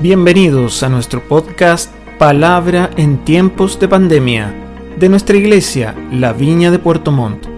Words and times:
Bienvenidos 0.00 0.84
a 0.84 0.88
nuestro 0.88 1.26
podcast 1.26 1.92
Palabra 2.20 2.88
en 2.96 3.24
tiempos 3.24 3.80
de 3.80 3.88
pandemia 3.88 4.54
de 4.96 5.08
nuestra 5.08 5.36
iglesia, 5.36 5.92
La 6.12 6.32
Viña 6.32 6.70
de 6.70 6.78
Puerto 6.78 7.10
Montt. 7.10 7.48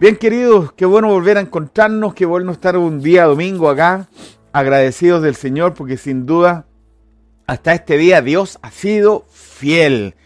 Bien 0.00 0.16
queridos, 0.16 0.72
qué 0.72 0.84
bueno 0.84 1.10
volver 1.10 1.36
a 1.36 1.42
encontrarnos, 1.42 2.12
qué 2.12 2.26
bueno 2.26 2.50
estar 2.50 2.76
un 2.76 3.00
día 3.00 3.26
domingo 3.26 3.70
acá, 3.70 4.08
agradecidos 4.52 5.22
del 5.22 5.36
Señor 5.36 5.74
porque 5.74 5.96
sin 5.96 6.26
duda 6.26 6.66
hasta 7.46 7.72
este 7.72 7.96
día 7.96 8.20
Dios 8.20 8.58
ha 8.62 8.72
sido 8.72 9.26
fiel. 9.30 10.16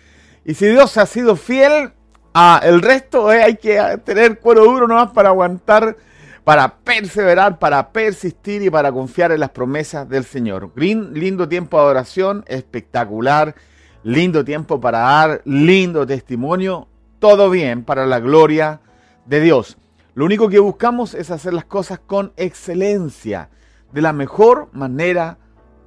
Y 0.47 0.55
si 0.55 0.65
Dios 0.69 0.97
ha 0.97 1.05
sido 1.05 1.37
fiel, 1.37 1.93
Ah, 2.35 2.61
el 2.65 2.81
resto 2.81 3.31
eh, 3.31 3.43
hay 3.43 3.57
que 3.57 3.79
tener 4.05 4.39
cuero 4.39 4.65
duro 4.65 4.89
nomás 4.89 5.11
para 5.11 5.29
aguantar, 5.29 5.97
para 6.45 6.77
perseverar, 6.77 7.59
para 7.59 7.93
persistir 7.93 8.63
y 8.63 8.71
para 8.71 8.91
confiar 8.91 9.33
en 9.33 9.41
las 9.41 9.51
promesas 9.51 10.09
del 10.09 10.25
Señor. 10.25 10.73
Green, 10.75 11.13
lindo 11.13 11.47
tiempo 11.47 11.77
de 11.77 11.83
adoración, 11.83 12.43
espectacular, 12.49 13.55
lindo 14.03 14.45
tiempo 14.45 14.81
para 14.81 15.01
dar, 15.01 15.43
lindo 15.45 16.07
testimonio, 16.07 16.89
todo 17.19 17.51
bien 17.51 17.85
para 17.85 18.07
la 18.07 18.19
gloria 18.19 18.81
de 19.27 19.41
Dios. 19.41 19.77
Lo 20.15 20.25
único 20.25 20.49
que 20.49 20.59
buscamos 20.59 21.13
es 21.13 21.31
hacer 21.31 21.53
las 21.53 21.67
cosas 21.67 21.99
con 21.99 22.33
excelencia, 22.37 23.51
de 23.93 24.01
la 24.01 24.15
mejor 24.15 24.71
manera 24.73 25.37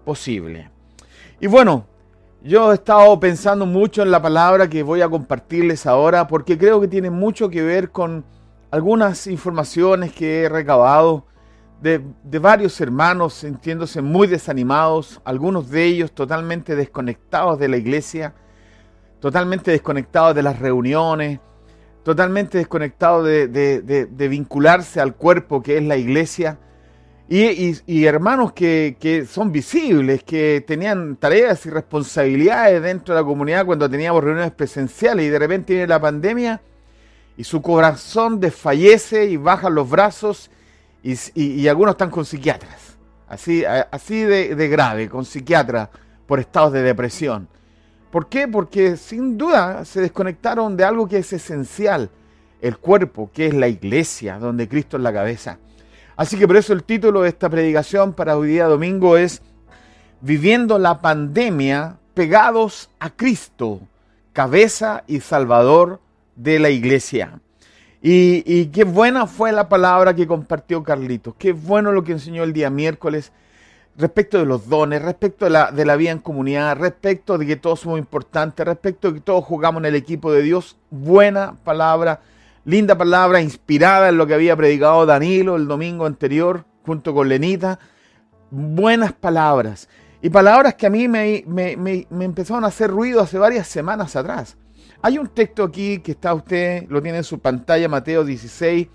posible. 0.06 0.70
Y 1.40 1.48
bueno, 1.48 1.88
yo 2.46 2.72
he 2.72 2.76
estado 2.76 3.20
pensando 3.20 3.66
mucho 3.66 4.04
en 4.04 4.12
la 4.12 4.22
palabra 4.22 4.70
que 4.70 4.84
voy 4.84 5.02
a 5.02 5.10
compartirles 5.10 5.88
ahora 5.88 6.28
porque 6.28 6.60
creo 6.60 6.80
que 6.80 6.88
tiene 6.88 7.10
mucho 7.10 7.50
que 7.50 7.64
ver 7.64 7.90
con 7.90 8.24
algunas 8.70 9.26
informaciones 9.26 10.14
que 10.14 10.44
he 10.44 10.50
recabado 10.50 11.26
de, 11.82 12.04
varios 12.40 12.80
hermanos 12.80 13.34
sintiéndose 13.34 14.04
muy 14.04 14.28
desanimados, 14.28 15.20
algunos 15.26 15.72
de 15.72 15.86
ellos 15.86 16.12
totalmente 16.12 16.76
desconectados 16.76 17.58
de 17.58 17.68
la 17.68 17.78
iglesia, 17.78 18.36
totalmente 19.20 19.72
desconectados 19.72 20.36
de 20.36 20.44
las 20.44 20.60
reuniones, 20.60 21.40
totalmente 22.04 22.60
desconectados 22.60 23.26
de 23.26 24.28
vincularse 24.30 25.02
al 25.02 25.16
cuerpo 25.16 25.64
que 25.64 25.78
es 25.78 25.84
la 25.84 25.98
iglesia 25.98 26.60
y, 27.28 28.06
hermanos 28.06 28.54
que, 28.54 29.26
son 29.28 29.52
visibles, 29.52 30.24
que 30.24 30.64
tenían 30.66 31.16
tareas 31.16 31.66
y 31.66 31.70
responsabilidades 31.70 32.82
dentro 32.82 33.16
de 33.16 33.22
la 33.22 33.26
comunidad 33.26 33.66
cuando 33.66 33.90
teníamos 33.90 34.24
reuniones 34.24 34.52
presenciales 34.52 35.26
y 35.26 35.30
de 35.30 35.40
repente 35.40 35.74
viene 35.74 35.88
la 35.88 36.00
pandemia 36.00 36.62
y 37.36 37.44
su 37.44 37.62
corazón 37.62 38.40
desfallece 38.40 39.26
y 39.26 39.38
bajan 39.38 39.74
los 39.74 39.90
brazos 39.90 40.52
y, 41.02 41.68
algunos 41.68 41.94
están 41.94 42.10
con 42.10 42.26
psiquiatras, 42.26 42.98
así, 43.28 43.64
así 43.66 44.22
de, 44.22 44.56
de 44.56 44.68
grave, 44.68 45.10
con 45.10 45.26
psiquiatras 45.26 45.90
por 46.26 46.40
estados 46.40 46.74
de 46.74 46.82
depresión. 46.82 47.48
¿Por 48.12 48.30
qué? 48.30 48.48
Porque 48.48 48.98
sin 48.98 49.38
duda 49.38 49.84
se 49.84 50.02
desconectaron 50.02 50.78
de 50.78 50.84
algo 50.84 51.08
que 51.08 51.18
es 51.18 51.34
esencial, 51.34 52.10
el 52.62 52.78
cuerpo, 52.78 53.30
que 53.34 53.48
es 53.48 53.54
la 53.54 53.68
iglesia, 53.68 54.40
donde 54.40 54.68
Cristo 54.68 54.98
es 54.98 55.04
la 55.04 55.14
cabeza. 55.14 55.60
Así 56.18 56.38
que 56.38 56.48
por 56.48 56.56
eso 56.56 56.72
el 56.72 56.84
título 56.84 57.22
de 57.22 57.30
esta 57.30 57.50
predicación 57.50 58.14
para 58.14 58.38
hoy 58.38 58.50
día 58.50 58.68
domingo 58.68 59.18
es 59.18 59.42
Viviendo 60.22 60.80
la 60.80 61.02
pandemia 61.02 61.98
pegados 62.14 62.90
a 63.00 63.10
Cristo, 63.10 63.82
cabeza 64.32 65.04
y 65.08 65.20
salvador 65.20 66.00
de 66.38 66.58
la 66.60 66.70
iglesia. 66.70 67.42
Y, 68.02 68.68
qué 68.68 68.86
buena 68.86 69.28
fue 69.28 69.52
la 69.52 69.68
palabra 69.68 70.16
que 70.16 70.26
compartió 70.26 70.84
Carlitos, 70.84 71.34
qué 71.38 71.52
bueno 71.52 71.92
lo 71.92 72.04
que 72.04 72.14
enseñó 72.14 72.44
el 72.44 72.54
día 72.54 72.70
miércoles 72.70 73.32
respecto 73.98 74.38
de 74.38 74.46
los 74.46 74.70
dones, 74.70 75.02
respecto 75.02 75.46
de 75.46 75.52
la, 75.52 75.72
de 75.72 75.86
la 75.86 75.96
vida 75.96 76.12
en 76.12 76.20
comunidad, 76.20 76.78
respecto 76.78 77.38
de 77.38 77.46
que 77.46 77.56
todos 77.56 77.82
somos 77.82 78.00
importantes, 78.00 78.66
respecto 78.66 79.10
de 79.10 79.16
que 79.16 79.22
todos 79.22 79.44
jugamos 79.44 79.82
en 79.82 79.86
el 79.86 79.96
equipo 79.96 80.32
de 80.32 80.44
Dios. 80.44 80.78
Buena 80.92 81.56
palabra 81.64 82.22
Linda 82.66 82.98
palabra, 82.98 83.42
inspirada 83.42 84.10
en 84.10 84.18
lo 84.18 84.26
que 84.26 84.34
había 84.34 84.56
predicado 84.56 85.06
Danilo 85.06 85.56
el 85.56 85.68
domingo 85.68 86.08
anterior, 86.08 86.66
junto 86.84 87.14
con 87.14 87.30
Lenita. 87.30 87.78
Buenas 88.50 89.14
palabras. 89.14 89.88
Y 90.20 90.32
palabras 90.32 90.74
que 90.74 90.88
a 90.88 90.90
mí 90.90 91.08
me, 91.08 91.44
me, 91.46 92.08
empezaron 92.10 92.64
a 92.64 92.70
hacer 92.70 92.90
ruido 92.90 93.22
hace 93.22 93.38
varias 93.38 93.68
semanas 93.68 94.16
atrás. 94.16 94.58
Hay 95.04 95.20
un 95.20 95.28
texto 95.28 95.64
aquí 95.64 96.00
que 96.00 96.14
está 96.14 96.34
usted, 96.34 96.88
lo 96.90 97.04
tiene 97.04 97.20
en 97.20 97.24
su 97.24 97.38
pantalla, 97.38 97.88
Mateo 97.88 98.24
16, 98.26 98.88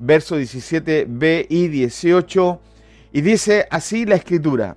verso 0.00 0.36
17b 0.36 1.46
y 1.48 1.68
18. 1.68 2.60
Y 3.12 3.20
dice 3.20 3.68
así 3.70 4.04
la 4.04 4.16
escritura. 4.16 4.76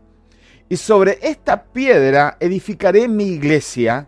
Y 0.69 0.77
sobre 0.77 1.17
esta 1.23 1.63
piedra 1.63 2.37
edificaré 2.39 3.07
mi 3.07 3.25
iglesia 3.25 4.07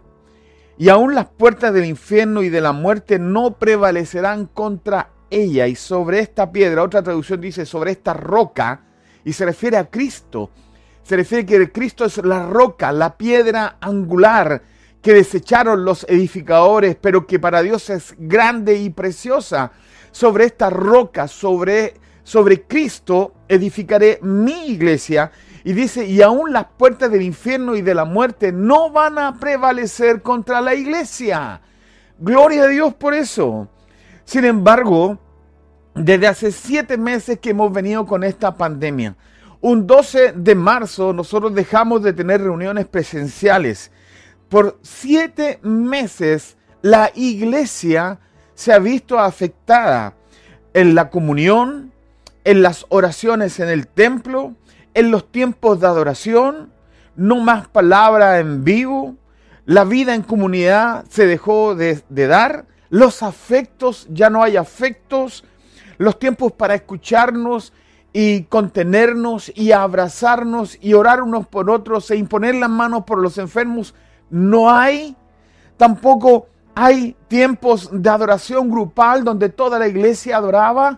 y 0.78 0.90
aún 0.90 1.16
las 1.16 1.26
puertas 1.26 1.74
del 1.74 1.86
infierno 1.86 2.44
y 2.44 2.50
de 2.50 2.62
la 2.62 2.72
muerte 2.72 3.18
no 3.18 3.58
prevalecerán 3.58 4.46
contra 4.46 5.10
ella. 5.30 5.68
Y 5.68 5.76
sobre 5.76 6.20
esta 6.20 6.52
piedra, 6.52 6.84
otra 6.84 7.02
traducción 7.02 7.42
dice 7.42 7.66
sobre 7.66 7.92
esta 7.92 8.14
roca, 8.14 8.82
y 9.24 9.34
se 9.34 9.46
refiere 9.46 9.78
a 9.78 9.90
Cristo. 9.90 10.52
Se 11.04 11.16
refiere 11.16 11.46
que 11.46 11.72
Cristo 11.72 12.06
es 12.06 12.18
la 12.18 12.46
roca, 12.46 12.92
la 12.92 13.18
piedra 13.18 13.78
angular 13.82 14.62
que 15.02 15.14
desecharon 15.14 15.86
los 15.86 16.06
edificadores, 16.10 16.96
pero 17.00 17.26
que 17.26 17.40
para 17.40 17.62
Dios 17.62 17.90
es 17.90 18.14
grande 18.18 18.76
y 18.76 18.90
preciosa. 18.90 19.72
Sobre 20.12 20.46
esta 20.46 20.70
roca, 20.70 21.28
sobre, 21.28 21.96
sobre 22.24 22.64
Cristo, 22.64 23.34
edificaré 23.48 24.20
mi 24.22 24.68
iglesia 24.68 25.32
y 25.68 25.74
dice, 25.74 26.06
y 26.06 26.22
aún 26.22 26.54
las 26.54 26.68
puertas 26.78 27.12
del 27.12 27.24
infierno 27.24 27.76
y 27.76 27.82
de 27.82 27.94
la 27.94 28.06
muerte 28.06 28.54
no 28.54 28.90
van 28.90 29.20
a 29.20 29.38
prevalecer 29.38 30.22
contra 30.22 30.62
la 30.62 30.74
iglesia. 30.74 31.60
Gloria 32.18 32.64
a 32.64 32.68
Dios 32.68 32.94
por 32.94 33.14
eso. 33.14 33.68
Sin 34.24 34.46
embargo, 34.46 35.20
desde 35.94 36.26
hace 36.26 36.54
siete 36.54 36.98
meses 36.98 37.40
que 37.40 37.50
hemos 37.50 37.74
venido 37.74 38.06
con 38.06 38.24
esta 38.24 38.56
pandemia, 38.56 39.18
un 39.60 39.86
12 39.86 40.36
de 40.38 40.56
marzo 40.56 41.12
nosotros 41.12 41.54
dejamos 41.54 42.02
de 42.02 42.14
tener 42.14 42.42
reuniones 42.42 42.86
presenciales. 42.86 43.92
Por 44.48 44.80
siete 44.84 45.60
meses 45.64 46.56
la 46.82 47.12
iglesia 47.14 48.20
se 48.56 48.72
ha 48.72 48.80
visto 48.80 49.20
afectada 49.20 50.14
en 50.74 50.96
la 50.96 51.10
comunión, 51.10 51.92
en 52.46 52.62
las 52.62 52.86
oraciones 52.88 53.60
en 53.60 53.68
el 53.68 53.86
templo, 53.86 54.56
en 54.98 55.12
los 55.12 55.32
tiempos 55.32 55.80
de 55.80 55.86
adoración, 55.86 56.72
no 57.16 57.36
más 57.36 57.68
palabra 57.68 58.40
en 58.40 58.64
vivo, 58.64 59.16
la 59.68 59.84
vida 59.84 60.16
en 60.16 60.24
comunidad 60.24 61.06
se 61.08 61.28
dejó 61.28 61.76
de, 61.76 62.02
dar, 62.10 62.66
los 62.90 63.22
afectos, 63.22 64.08
ya 64.10 64.32
no 64.32 64.42
hay 64.42 64.58
afectos, 64.58 65.44
los 66.00 66.18
tiempos 66.18 66.52
para 66.52 66.74
escucharnos 66.74 67.74
y 68.12 68.46
contenernos 68.46 69.52
y 69.54 69.72
abrazarnos 69.72 70.80
y 70.82 70.96
orar 70.96 71.22
unos 71.22 71.46
por 71.46 71.70
otros 71.70 72.10
e 72.10 72.16
imponer 72.16 72.56
las 72.56 72.72
manos 72.72 73.04
por 73.04 73.20
los 73.20 73.38
enfermos, 73.38 73.94
no 74.32 74.72
hay. 74.72 75.16
Tampoco 75.78 76.48
hay 76.74 77.16
tiempos 77.28 77.92
de 77.92 78.10
adoración 78.10 78.72
grupal 78.72 79.24
donde 79.24 79.50
toda 79.50 79.78
la 79.78 79.88
iglesia 79.88 80.38
adoraba. 80.38 80.98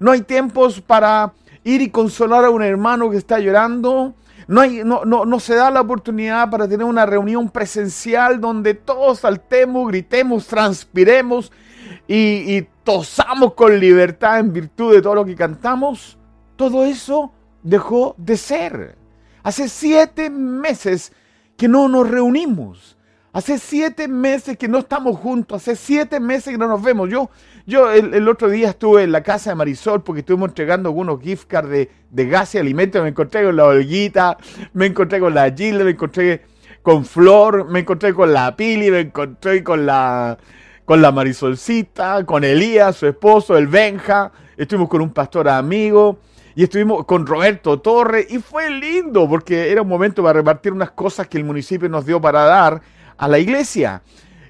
No 0.00 0.10
hay 0.10 0.20
tiempos 0.20 0.82
para 0.82 1.32
ir 1.64 1.82
y 1.82 1.90
consolar 1.90 2.44
a 2.44 2.50
un 2.50 2.62
hermano 2.62 3.10
que 3.10 3.16
está 3.16 3.38
llorando. 3.38 4.14
No, 4.46 4.60
hay, 4.60 4.82
no, 4.84 5.04
no, 5.04 5.40
se 5.40 5.54
da 5.54 5.70
la 5.70 5.82
oportunidad 5.82 6.50
para 6.50 6.66
tener 6.66 6.86
una 6.86 7.04
reunión 7.04 7.50
presencial 7.50 8.40
donde 8.40 8.74
todos 8.74 9.20
saltemos, 9.20 9.88
gritemos, 9.88 10.46
transpiremos 10.46 11.52
y, 12.06 12.56
y 12.56 12.68
tosamos 12.82 13.54
con 13.54 13.78
libertad 13.78 14.38
en 14.38 14.52
virtud 14.52 14.94
de 14.94 15.02
todo 15.02 15.16
lo 15.16 15.24
que 15.24 15.34
cantamos. 15.34 16.16
Todo 16.56 16.84
eso 16.84 17.32
dejó 17.62 18.14
de 18.16 18.36
ser. 18.36 18.96
Hace 19.42 19.68
siete 19.68 20.30
meses 20.30 21.12
que 21.56 21.68
no 21.68 21.88
nos 21.88 22.08
reunimos. 22.08 22.97
Hace 23.32 23.58
siete 23.58 24.08
meses 24.08 24.56
que 24.56 24.68
no 24.68 24.78
estamos 24.78 25.18
juntos, 25.18 25.62
hace 25.62 25.76
siete 25.76 26.18
meses 26.18 26.52
que 26.52 26.58
no 26.58 26.66
nos 26.66 26.82
vemos. 26.82 27.10
Yo, 27.10 27.30
yo 27.66 27.90
el, 27.90 28.26
otro 28.26 28.48
día 28.48 28.70
estuve 28.70 29.02
en 29.02 29.12
la 29.12 29.22
casa 29.22 29.50
de 29.50 29.56
Marisol 29.56 30.02
porque 30.02 30.20
estuvimos 30.20 30.48
entregando 30.48 30.88
algunos 30.88 31.20
gift 31.20 31.46
cards 31.46 31.68
de, 31.68 31.90
de 32.10 32.26
gas 32.26 32.54
y 32.54 32.58
alimentos. 32.58 33.02
Me 33.02 33.10
encontré 33.10 33.44
con 33.44 33.54
la 33.54 33.66
Olguita, 33.66 34.38
me 34.72 34.86
encontré 34.86 35.20
con 35.20 35.34
la 35.34 35.50
Gilda, 35.50 35.84
me 35.84 35.90
encontré 35.90 36.42
con 36.80 37.04
Flor, 37.04 37.68
me 37.68 37.80
encontré 37.80 38.14
con 38.14 38.32
la 38.32 38.56
Pili, 38.56 38.90
me 38.90 39.00
encontré 39.00 39.62
con 39.62 39.84
la, 39.84 40.38
con 40.86 41.02
la 41.02 41.12
Marisolcita, 41.12 42.24
con 42.24 42.44
Elías, 42.44 42.96
su 42.96 43.06
esposo, 43.06 43.58
el 43.58 43.66
Benja. 43.66 44.32
Estuvimos 44.56 44.88
con 44.88 45.02
un 45.02 45.12
pastor 45.12 45.50
amigo 45.50 46.18
y 46.54 46.62
estuvimos 46.62 47.04
con 47.04 47.26
Roberto 47.26 47.78
Torre 47.80 48.26
y 48.28 48.38
fue 48.38 48.70
lindo 48.70 49.28
porque 49.28 49.70
era 49.70 49.82
un 49.82 49.88
momento 49.88 50.22
para 50.22 50.38
repartir 50.38 50.72
unas 50.72 50.92
cosas 50.92 51.28
que 51.28 51.36
el 51.36 51.44
municipio 51.44 51.90
nos 51.90 52.06
dio 52.06 52.22
para 52.22 52.44
dar 52.44 52.80
a 53.18 53.28
la 53.28 53.38
iglesia. 53.38 54.02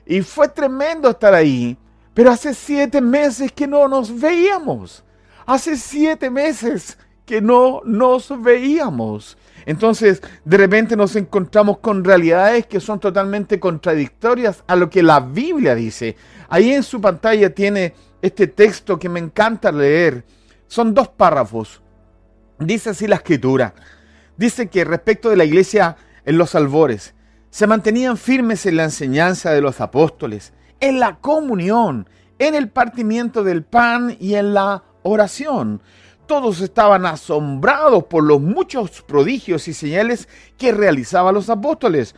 Y 0.06 0.23
fue 0.23 0.49
tremendo 0.49 1.11
estar 1.11 1.35
ahí, 1.35 1.76
pero 2.15 2.31
hace 2.31 2.55
siete 2.55 3.00
meses 3.00 3.50
que 3.53 3.67
no 3.67 3.88
nos 3.88 4.20
veíamos. 4.20 5.05
Hace 5.47 5.76
siete 5.76 6.31
meses 6.31 6.99
que 7.25 7.41
no 7.41 7.82
nos 7.85 8.41
veíamos. 8.41 9.37
Entonces, 9.67 10.23
de 10.44 10.56
repente 10.56 10.97
nos 10.97 11.15
encontramos 11.15 11.79
con 11.79 12.03
realidades 12.03 12.67
que 12.67 12.81
son 12.81 13.00
totalmente 13.00 13.61
contradictorias 13.61 14.65
a 14.67 14.76
lo 14.76 14.88
que 14.88 15.03
la 15.03 15.20
Biblia 15.20 15.75
dice. 15.75 16.17
Ahí 16.49 16.73
en 16.73 16.82
su 16.82 17.00
pantalla 17.03 17.55
tiene 17.55 17.94
este 18.23 18.47
texto 18.47 18.99
que 18.99 19.11
me 19.11 19.20
encanta 19.20 19.70
leer. 19.70 20.25
Son 20.69 20.94
dos 20.94 21.09
párrafos. 21.09 21.82
Dice 22.59 22.91
así 22.91 23.06
la 23.06 23.17
escritura. 23.17 23.75
Dice 24.38 24.69
que 24.69 24.85
respecto 24.85 25.29
de 25.29 25.37
la 25.37 25.44
iglesia 25.44 25.97
en 26.25 26.38
los 26.38 26.55
albores, 26.55 27.15
se 27.50 27.66
mantenían 27.66 28.16
firmes 28.16 28.66
en 28.66 28.76
la 28.76 28.84
enseñanza 28.84 29.52
de 29.52 29.60
los 29.60 29.80
apóstoles, 29.80 30.52
en 30.80 31.00
la 31.00 31.16
comunión, 31.16 32.08
en 32.38 32.54
el 32.54 32.68
partimiento 32.68 33.42
del 33.42 33.64
pan 33.64 34.16
y 34.20 34.34
en 34.34 34.54
la 34.54 34.84
oración. 35.02 35.82
Todos 36.26 36.60
estaban 36.60 37.06
asombrados 37.06 38.04
por 38.04 38.22
los 38.22 38.40
muchos 38.40 39.02
prodigios 39.02 39.66
y 39.66 39.72
señales 39.72 40.28
que 40.58 40.72
realizaban 40.72 41.34
los 41.34 41.48
apóstoles. 41.48 42.14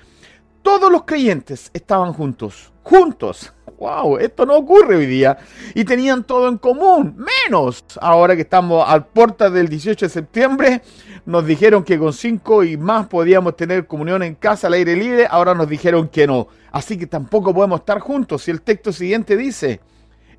Todos 0.62 0.92
los 0.92 1.04
creyentes 1.04 1.70
estaban 1.72 2.12
juntos, 2.12 2.72
juntos. 2.82 3.52
¡Wow! 3.78 4.18
Esto 4.18 4.44
no 4.44 4.56
ocurre 4.56 4.96
hoy 4.96 5.06
día. 5.06 5.38
Y 5.74 5.84
tenían 5.84 6.24
todo 6.24 6.48
en 6.48 6.58
común, 6.58 7.16
menos 7.16 7.82
ahora 7.98 8.36
que 8.36 8.42
estamos 8.42 8.84
a 8.86 9.02
puertas 9.02 9.50
del 9.52 9.68
18 9.68 10.04
de 10.04 10.10
septiembre. 10.10 10.82
Nos 11.24 11.46
dijeron 11.46 11.82
que 11.82 11.98
con 11.98 12.12
cinco 12.12 12.62
y 12.62 12.76
más 12.76 13.06
podíamos 13.06 13.56
tener 13.56 13.86
comunión 13.86 14.22
en 14.22 14.34
casa 14.34 14.66
al 14.66 14.74
aire 14.74 14.94
libre. 14.96 15.26
Ahora 15.30 15.54
nos 15.54 15.66
dijeron 15.66 16.08
que 16.08 16.26
no. 16.26 16.48
Así 16.70 16.98
que 16.98 17.06
tampoco 17.06 17.54
podemos 17.54 17.80
estar 17.80 18.00
juntos. 18.00 18.46
Y 18.48 18.50
el 18.50 18.60
texto 18.60 18.92
siguiente 18.92 19.34
dice, 19.36 19.80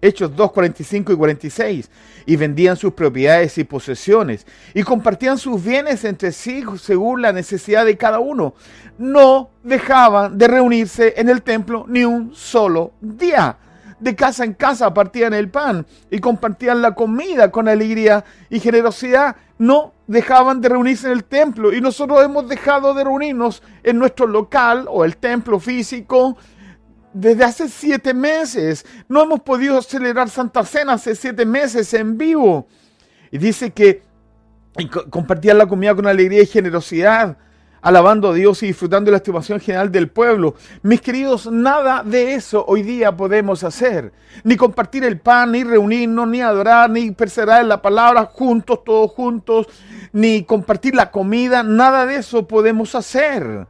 Hechos 0.02 0.36
2, 0.36 0.52
45 0.52 1.14
y 1.14 1.16
46, 1.16 1.92
y 2.26 2.36
vendían 2.36 2.76
sus 2.76 2.94
propiedades 2.94 3.58
y 3.60 3.64
posesiones, 3.64 4.48
y 4.74 4.82
compartían 4.82 5.38
sus 5.38 5.64
bienes 5.64 6.04
entre 6.06 6.32
sí 6.32 6.64
según 6.82 7.22
la 7.22 7.32
necesidad 7.32 7.86
de 7.86 7.98
cada 7.98 8.20
uno. 8.20 8.56
No 8.98 9.52
dejaban 9.64 10.38
de 10.38 10.48
reunirse 10.48 11.14
en 11.18 11.30
el 11.30 11.44
templo 11.44 11.86
ni 11.88 12.04
un 12.04 12.34
solo 12.34 12.94
día. 13.00 13.58
De 14.00 14.16
casa 14.16 14.44
en 14.44 14.56
casa 14.56 14.92
partían 14.92 15.36
el 15.36 15.52
pan 15.52 15.86
y 16.10 16.18
compartían 16.18 16.82
la 16.82 16.96
comida 16.96 17.52
con 17.52 17.68
alegría 17.68 18.26
y 18.50 18.60
generosidad. 18.60 19.36
No 19.60 19.94
dejaban 20.08 20.60
de 20.60 20.70
reunirse 20.70 21.06
en 21.06 21.14
el 21.14 21.24
templo 21.24 21.72
y 21.72 21.82
nosotros 21.82 22.24
hemos 22.26 22.50
dejado 22.50 22.96
de 22.96 23.04
reunirnos 23.04 23.62
en 23.84 24.00
nuestro 24.00 24.26
local 24.26 24.88
o 24.90 25.06
el 25.06 25.18
templo 25.18 25.60
físico 25.60 26.36
desde 27.14 27.44
hace 27.44 27.70
siete 27.70 28.14
meses. 28.14 28.86
No 29.08 29.24
hemos 29.24 29.42
podido 29.42 29.82
celebrar 29.82 30.30
Santa 30.30 30.64
Cena 30.64 30.94
hace 30.94 31.16
siete 31.16 31.46
meses 31.46 31.94
en 31.94 32.18
vivo. 32.18 32.68
Y 33.32 33.38
dice 33.38 33.72
que 33.72 34.04
compartían 35.10 35.58
la 35.58 35.68
comida 35.68 35.96
con 35.96 36.08
alegría 36.08 36.44
y 36.44 36.46
generosidad, 36.46 37.38
alabando 37.82 38.30
a 38.30 38.34
Dios 38.34 38.62
y 38.64 38.68
disfrutando 38.68 39.08
de 39.08 39.12
la 39.12 39.18
estimación 39.18 39.60
general 39.60 39.92
del 39.92 40.10
pueblo. 40.10 40.56
Mis 40.82 41.02
queridos, 41.02 41.52
nada 41.52 42.04
de 42.04 42.36
eso 42.36 42.64
hoy 42.68 42.84
día 42.84 43.16
podemos 43.16 43.64
hacer. 43.64 44.14
Ni 44.44 44.56
compartir 44.56 45.04
el 45.04 45.20
pan, 45.20 45.52
ni 45.52 45.64
reunirnos, 45.64 46.28
ni 46.28 46.42
adorar, 46.42 46.90
ni 46.90 47.12
perseverar 47.12 47.62
en 47.62 47.70
la 47.70 47.82
palabra 47.82 48.26
juntos, 48.26 48.84
todos 48.84 49.12
juntos, 49.12 49.68
ni 50.14 50.44
compartir 50.44 50.96
la 50.96 51.12
comida, 51.12 51.64
nada 51.64 52.06
de 52.06 52.18
eso 52.18 52.48
podemos 52.48 52.96
hacer. 52.96 53.68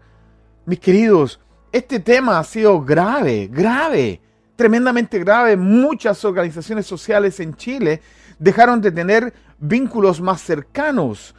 Mis 0.66 0.80
queridos, 0.80 1.40
este 1.72 2.00
tema 2.00 2.40
ha 2.40 2.44
sido 2.44 2.82
grave, 2.82 3.48
grave, 3.48 4.22
tremendamente 4.56 5.20
grave. 5.20 5.56
Muchas 5.56 6.24
organizaciones 6.26 6.86
sociales 6.86 7.40
en 7.40 7.56
Chile 7.56 8.02
dejaron 8.38 8.82
de 8.82 8.92
tener 8.92 9.34
vínculos 9.58 10.20
más 10.20 10.42
cercanos. 10.42 11.34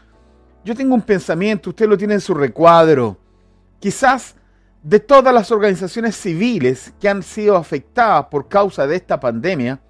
Yo 0.64 0.74
tengo 0.74 0.94
un 0.94 1.02
pensamiento, 1.02 1.70
usted 1.70 1.88
lo 1.88 1.98
tiene 1.98 2.14
en 2.14 2.20
su 2.20 2.34
recuadro. 2.34 3.18
Quizás 3.80 4.36
de 4.82 5.00
todas 5.00 5.34
las 5.34 5.50
organizaciones 5.50 6.16
civiles 6.16 6.92
que 7.00 7.08
han 7.08 7.22
sido 7.22 7.56
afectadas 7.56 8.26
por 8.26 8.48
causa 8.48 8.86
de 8.86 8.96
esta 8.96 9.20
pandemia, 9.20 9.80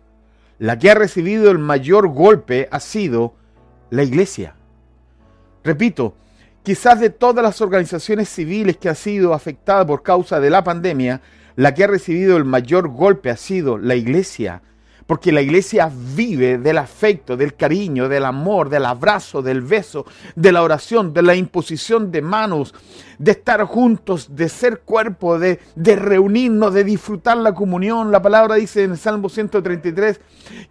la 0.58 0.78
que 0.78 0.90
ha 0.90 0.94
recibido 0.94 1.50
el 1.50 1.58
mayor 1.58 2.08
golpe 2.08 2.68
ha 2.70 2.80
sido 2.80 3.34
la 3.90 4.02
iglesia. 4.02 4.54
Repito, 5.64 6.16
Quizás 6.62 7.00
de 7.00 7.10
todas 7.10 7.42
las 7.42 7.60
organizaciones 7.60 8.28
civiles 8.28 8.76
que 8.76 8.88
han 8.88 8.94
sido 8.94 9.34
afectadas 9.34 9.84
por 9.84 10.04
causa 10.04 10.38
de 10.38 10.48
la 10.48 10.62
pandemia, 10.62 11.20
la 11.56 11.74
que 11.74 11.82
ha 11.82 11.88
recibido 11.88 12.36
el 12.36 12.44
mayor 12.44 12.88
golpe 12.88 13.30
ha 13.30 13.36
sido 13.36 13.78
la 13.78 13.96
iglesia. 13.96 14.62
Porque 15.08 15.32
la 15.32 15.42
iglesia 15.42 15.90
vive 16.14 16.58
del 16.58 16.78
afecto, 16.78 17.36
del 17.36 17.56
cariño, 17.56 18.08
del 18.08 18.24
amor, 18.24 18.68
del 18.68 18.86
abrazo, 18.86 19.42
del 19.42 19.60
beso, 19.60 20.06
de 20.36 20.52
la 20.52 20.62
oración, 20.62 21.12
de 21.12 21.22
la 21.22 21.34
imposición 21.34 22.12
de 22.12 22.22
manos, 22.22 22.72
de 23.18 23.32
estar 23.32 23.64
juntos, 23.64 24.36
de 24.36 24.48
ser 24.48 24.82
cuerpo, 24.82 25.40
de, 25.40 25.58
de 25.74 25.96
reunirnos, 25.96 26.72
de 26.72 26.84
disfrutar 26.84 27.38
la 27.38 27.52
comunión. 27.52 28.12
La 28.12 28.22
palabra 28.22 28.54
dice 28.54 28.84
en 28.84 28.92
el 28.92 28.98
Salmo 28.98 29.28
133 29.28 30.20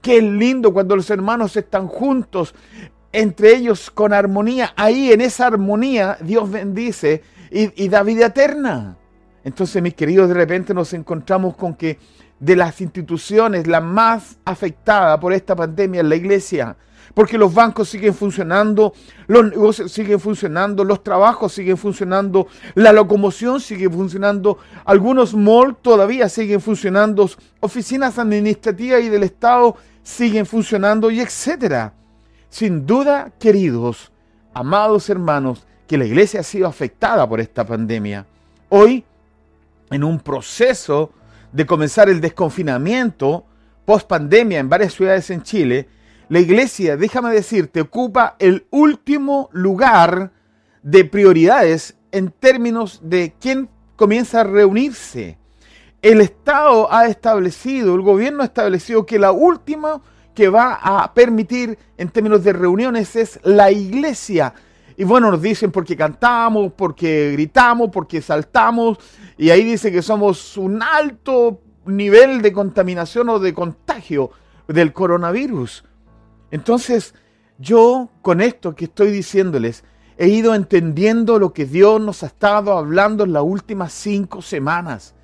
que 0.02 0.18
es 0.18 0.24
lindo 0.24 0.72
cuando 0.72 0.96
los 0.96 1.10
hermanos 1.10 1.58
están 1.58 1.88
juntos 1.88 2.56
entre 3.12 3.56
ellos 3.56 3.92
con 3.92 4.13
armonía. 4.13 4.74
Ahí 4.75 5.12
en 5.12 5.22
esa 5.22 5.48
armonía 5.48 6.18
Dios 6.22 6.50
bendice 6.50 7.24
y, 7.50 7.88
da 7.90 8.04
vida 8.04 8.28
eterna. 8.28 8.98
Entonces, 9.44 9.81
mis 9.81 9.94
queridos, 9.94 10.30
de 10.30 10.36
repente 10.36 10.74
nos 10.74 10.94
encontramos 10.94 11.56
con 11.56 11.74
que 11.74 12.00
de 12.40 12.56
las 12.56 12.80
instituciones 12.81 13.68
la 13.68 13.81
más 13.81 14.38
afectada 14.46 15.19
por 15.19 15.34
esta 15.34 15.56
pandemia 15.56 16.02
es 16.02 16.08
la 16.08 16.16
iglesia. 16.16 16.78
Porque 17.13 17.38
los 17.38 17.54
bancos 17.54 17.90
siguen 17.90 18.13
funcionando, 18.13 18.94
los 19.28 19.50
negocios 19.50 19.92
siguen 19.92 20.18
funcionando, 20.18 20.86
los 20.86 21.04
trabajos 21.04 21.52
siguen 21.52 21.75
funcionando, 21.75 22.48
la 22.75 22.94
locomoción 22.94 23.60
sigue 23.60 23.90
funcionando, 23.90 24.60
algunos 24.86 25.34
malls 25.34 25.75
todavía 25.81 26.30
siguen 26.30 26.62
funcionando, 26.62 27.30
oficinas 27.60 28.18
administrativas 28.18 29.02
y 29.02 29.10
del 29.10 29.24
Estado 29.24 29.75
siguen 30.04 30.46
funcionando 30.46 31.12
y 31.12 31.19
etcétera. 31.19 31.94
Sin 32.51 32.86
duda, 32.86 33.31
queridos, 33.39 34.12
amados 34.53 35.09
hermanos, 35.09 35.65
que 35.88 35.98
la 35.98 36.03
iglesia 36.03 36.42
ha 36.42 36.44
sido 36.44 36.68
afectada 36.68 37.27
por 37.27 37.39
esta 37.39 37.65
pandemia. 37.65 38.25
Hoy, 38.68 39.06
en 39.90 40.04
un 40.04 40.19
proceso 40.19 41.14
de 41.54 41.66
comenzar 41.66 42.09
el 42.09 42.19
desconfinamiento 42.19 43.45
post 43.85 44.06
pandemia 44.06 44.59
en 44.59 44.68
varias 44.68 44.94
ciudades 44.94 45.30
en 45.30 45.44
Chile, 45.44 45.87
la 46.28 46.42
iglesia, 46.42 46.97
déjame 46.97 47.33
decirte, 47.33 47.80
ocupa 47.80 48.35
el 48.37 48.68
último 48.69 49.49
lugar 49.54 50.33
de 50.83 51.06
prioridades 51.06 51.95
en 52.11 52.31
términos 52.31 52.99
de 53.02 53.33
quién 53.40 53.69
comienza 53.95 54.42
a 54.42 54.44
reunirse. 54.44 55.37
El 56.02 56.19
Estado 56.19 56.92
ha 56.92 57.06
establecido, 57.07 57.95
el 57.95 58.02
gobierno 58.02 58.42
ha 58.42 58.47
establecido 58.47 59.06
que 59.06 59.19
la 59.19 59.31
última 59.31 60.02
que 60.33 60.50
va 60.50 60.80
a 60.81 61.14
permitir 61.14 61.78
en 61.97 62.09
términos 62.09 62.44
de 62.44 62.54
reuniones 62.54 63.16
es 63.16 63.40
la 63.44 63.71
iglesia. 63.71 64.54
Y 64.97 65.04
bueno, 65.04 65.31
nos 65.31 65.42
dicen 65.42 65.71
porque 65.71 65.95
cantamos, 65.95 66.73
porque 66.73 67.31
gritamos, 67.33 67.90
porque 67.92 68.21
saltamos, 68.21 68.97
y 69.38 69.50
ahí 69.50 69.64
dice 69.64 69.92
que 69.92 70.02
somos 70.02 70.57
un 70.57 70.81
alto 70.81 71.61
nivel 71.85 72.42
de 72.42 72.54
contaminación 72.54 73.30
o 73.30 73.40
de 73.40 73.54
contagio 73.54 74.31
del 74.68 74.94
coronavirus. 74.94 75.83
Entonces, 76.52 77.16
yo 77.57 78.09
con 78.21 78.42
esto 78.42 78.76
que 78.76 78.85
estoy 78.85 79.11
diciéndoles, 79.11 79.83
he 80.18 80.28
ido 80.28 80.54
entendiendo 80.54 81.40
lo 81.40 81.54
que 81.54 81.66
Dios 81.66 82.00
nos 82.00 82.23
ha 82.23 82.28
estado 82.28 82.78
hablando 82.78 83.23
en 83.23 83.33
las 83.33 83.44
últimas 83.44 83.94
cinco 83.94 84.42
semanas. 84.42 85.16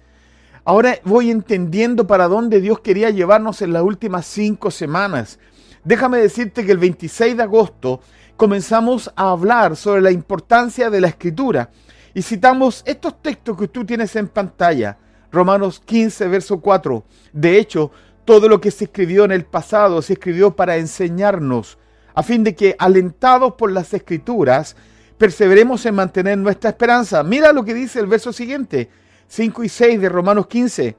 Ahora 0.68 1.00
voy 1.06 1.32
entendiendo 1.32 2.08
para 2.08 2.28
dónde 2.28 2.60
Dios 2.60 2.82
quería 2.82 3.10
llevarnos 3.10 3.62
en 3.62 3.72
las 3.72 3.84
últimas 3.84 4.26
cinco 4.26 4.70
semanas. 4.70 5.40
Déjame 5.86 6.18
decirte 6.18 6.66
que 6.66 6.74
el 6.74 6.78
26 6.78 7.38
de 7.38 7.44
agosto 7.44 8.02
comenzamos 8.36 9.10
a 9.16 9.32
hablar 9.32 9.78
sobre 9.78 10.02
la 10.02 10.12
importancia 10.12 10.90
de 10.90 11.00
la 11.00 11.08
escritura 11.08 11.70
y 12.14 12.22
citamos 12.22 12.84
estos 12.86 13.22
textos 13.22 13.58
que 13.58 13.70
tú 13.70 13.86
tienes 13.86 14.14
en 14.18 14.28
pantalla. 14.28 14.98
Romanos 15.32 15.82
15, 15.86 16.28
verso 16.28 16.60
4. 16.60 17.02
De 17.32 17.58
hecho, 17.58 17.90
todo 18.26 18.50
lo 18.50 18.60
que 18.60 18.70
se 18.70 18.84
escribió 18.84 19.24
en 19.24 19.32
el 19.32 19.46
pasado 19.46 20.02
se 20.02 20.12
escribió 20.12 20.54
para 20.54 20.76
enseñarnos, 20.76 21.78
a 22.14 22.24
fin 22.24 22.44
de 22.44 22.56
que, 22.56 22.76
alentados 22.78 23.54
por 23.54 23.72
las 23.72 23.94
escrituras, 23.94 24.76
perseveremos 25.18 25.86
en 25.86 25.96
mantener 25.96 26.38
nuestra 26.38 26.72
esperanza. 26.72 27.24
Mira 27.24 27.54
lo 27.54 27.64
que 27.64 27.74
dice 27.74 28.02
el 28.02 28.08
verso 28.08 28.34
siguiente 28.34 28.90
5 29.28 29.64
y 29.64 29.70
6 29.70 30.02
de 30.02 30.10
Romanos 30.10 30.48
15, 30.48 30.96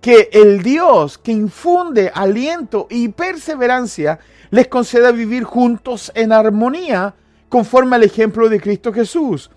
que 0.00 0.28
el 0.32 0.62
Dios 0.62 1.18
que 1.18 1.32
infunde 1.32 2.10
aliento 2.14 2.86
y 2.90 3.08
perseverancia 3.08 4.18
les 4.50 4.68
conceda 4.68 5.10
vivir 5.12 5.44
juntos 5.44 6.12
en 6.14 6.32
armonía 6.32 7.14
conforme 7.48 7.96
al 7.96 8.02
ejemplo 8.02 8.48
de 8.48 8.60
Cristo 8.60 8.92
Jesús, 8.92 9.50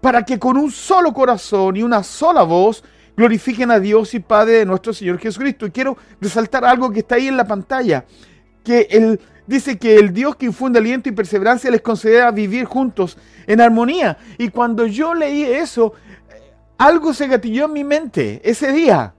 para 0.00 0.24
que 0.24 0.38
con 0.38 0.56
un 0.56 0.70
solo 0.70 1.12
corazón 1.12 1.76
y 1.76 1.82
una 1.82 2.02
sola 2.02 2.42
voz 2.42 2.82
glorifiquen 3.16 3.70
a 3.70 3.78
Dios 3.78 4.14
y 4.14 4.20
Padre 4.20 4.54
de 4.54 4.66
nuestro 4.66 4.94
Señor 4.94 5.18
Jesucristo. 5.18 5.66
Y 5.66 5.70
quiero 5.70 5.96
resaltar 6.20 6.64
algo 6.64 6.90
que 6.90 7.00
está 7.00 7.16
ahí 7.16 7.28
en 7.28 7.36
la 7.36 7.46
pantalla, 7.46 8.04
que 8.64 8.88
el 8.90 9.20
dice 9.50 9.78
que 9.78 9.96
el 9.96 10.14
Dios 10.14 10.36
que 10.36 10.46
infunde 10.46 10.78
aliento 10.78 11.08
y 11.08 11.12
perseverancia 11.12 11.70
les 11.70 11.82
concederá 11.82 12.30
vivir 12.30 12.64
juntos 12.64 13.18
en 13.46 13.60
armonía. 13.60 14.16
Y 14.38 14.48
cuando 14.48 14.86
yo 14.86 15.12
leí 15.12 15.42
eso, 15.42 15.92
algo 16.80 17.12
se 17.12 17.26
gatilló 17.26 17.66
en 17.66 17.74
mi 17.74 17.84
mente 17.84 18.40
ese 18.42 18.72
día. 18.72 19.12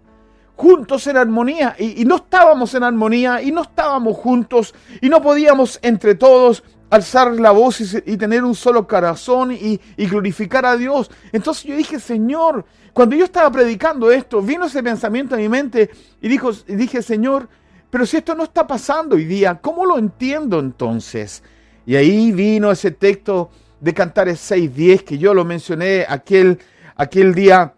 Juntos 0.56 1.06
en 1.06 1.16
armonía. 1.16 1.76
Y, 1.78 2.04
no 2.06 2.16
estábamos 2.16 2.74
en 2.74 2.84
armonía 2.84 3.40
y 3.42 3.52
no 3.52 3.62
estábamos 3.62 4.18
juntos 4.18 4.74
y 5.00 5.10
no 5.10 5.22
podíamos 5.22 5.78
entre 5.84 6.16
todos 6.16 6.64
alzar 6.90 7.32
la 7.40 7.52
voz 7.52 7.80
y, 7.80 8.18
tener 8.18 8.44
un 8.44 8.56
solo 8.56 8.88
corazón 8.88 9.52
y, 9.52 9.80
glorificar 9.98 10.66
a 10.66 10.76
Dios. 10.76 11.12
Entonces 11.32 11.66
yo 11.66 11.76
dije, 11.76 12.00
Señor, 12.00 12.66
cuando 12.94 13.16
yo 13.16 13.26
estaba 13.26 13.52
predicando 13.52 14.12
esto, 14.12 14.42
vino 14.42 14.66
ese 14.66 14.82
pensamiento 14.82 15.36
a 15.36 15.38
mi 15.38 15.48
mente 15.48 15.92
y 16.20 16.28
dije, 16.30 17.04
Señor, 17.04 17.48
pero 17.92 18.08
si 18.08 18.18
esto 18.18 18.34
no 18.34 18.46
está 18.46 18.66
pasando 18.66 19.16
hoy 19.16 19.26
día, 19.26 19.60
¿cómo 19.62 19.86
lo 19.86 20.00
entiendo 20.00 20.60
entonces? 20.60 21.44
Y 21.86 21.96
ahí 21.96 22.32
vino 22.32 22.72
ese 22.72 22.90
texto 22.90 23.52
de 23.80 23.94
Cantares 23.94 24.52
6.10 24.52 25.04
que 25.04 25.20
yo 25.20 25.36
lo 25.36 25.46
mencioné 25.46 26.06
aquel, 26.10 26.60
aquel 27.02 27.34
día 27.34 27.74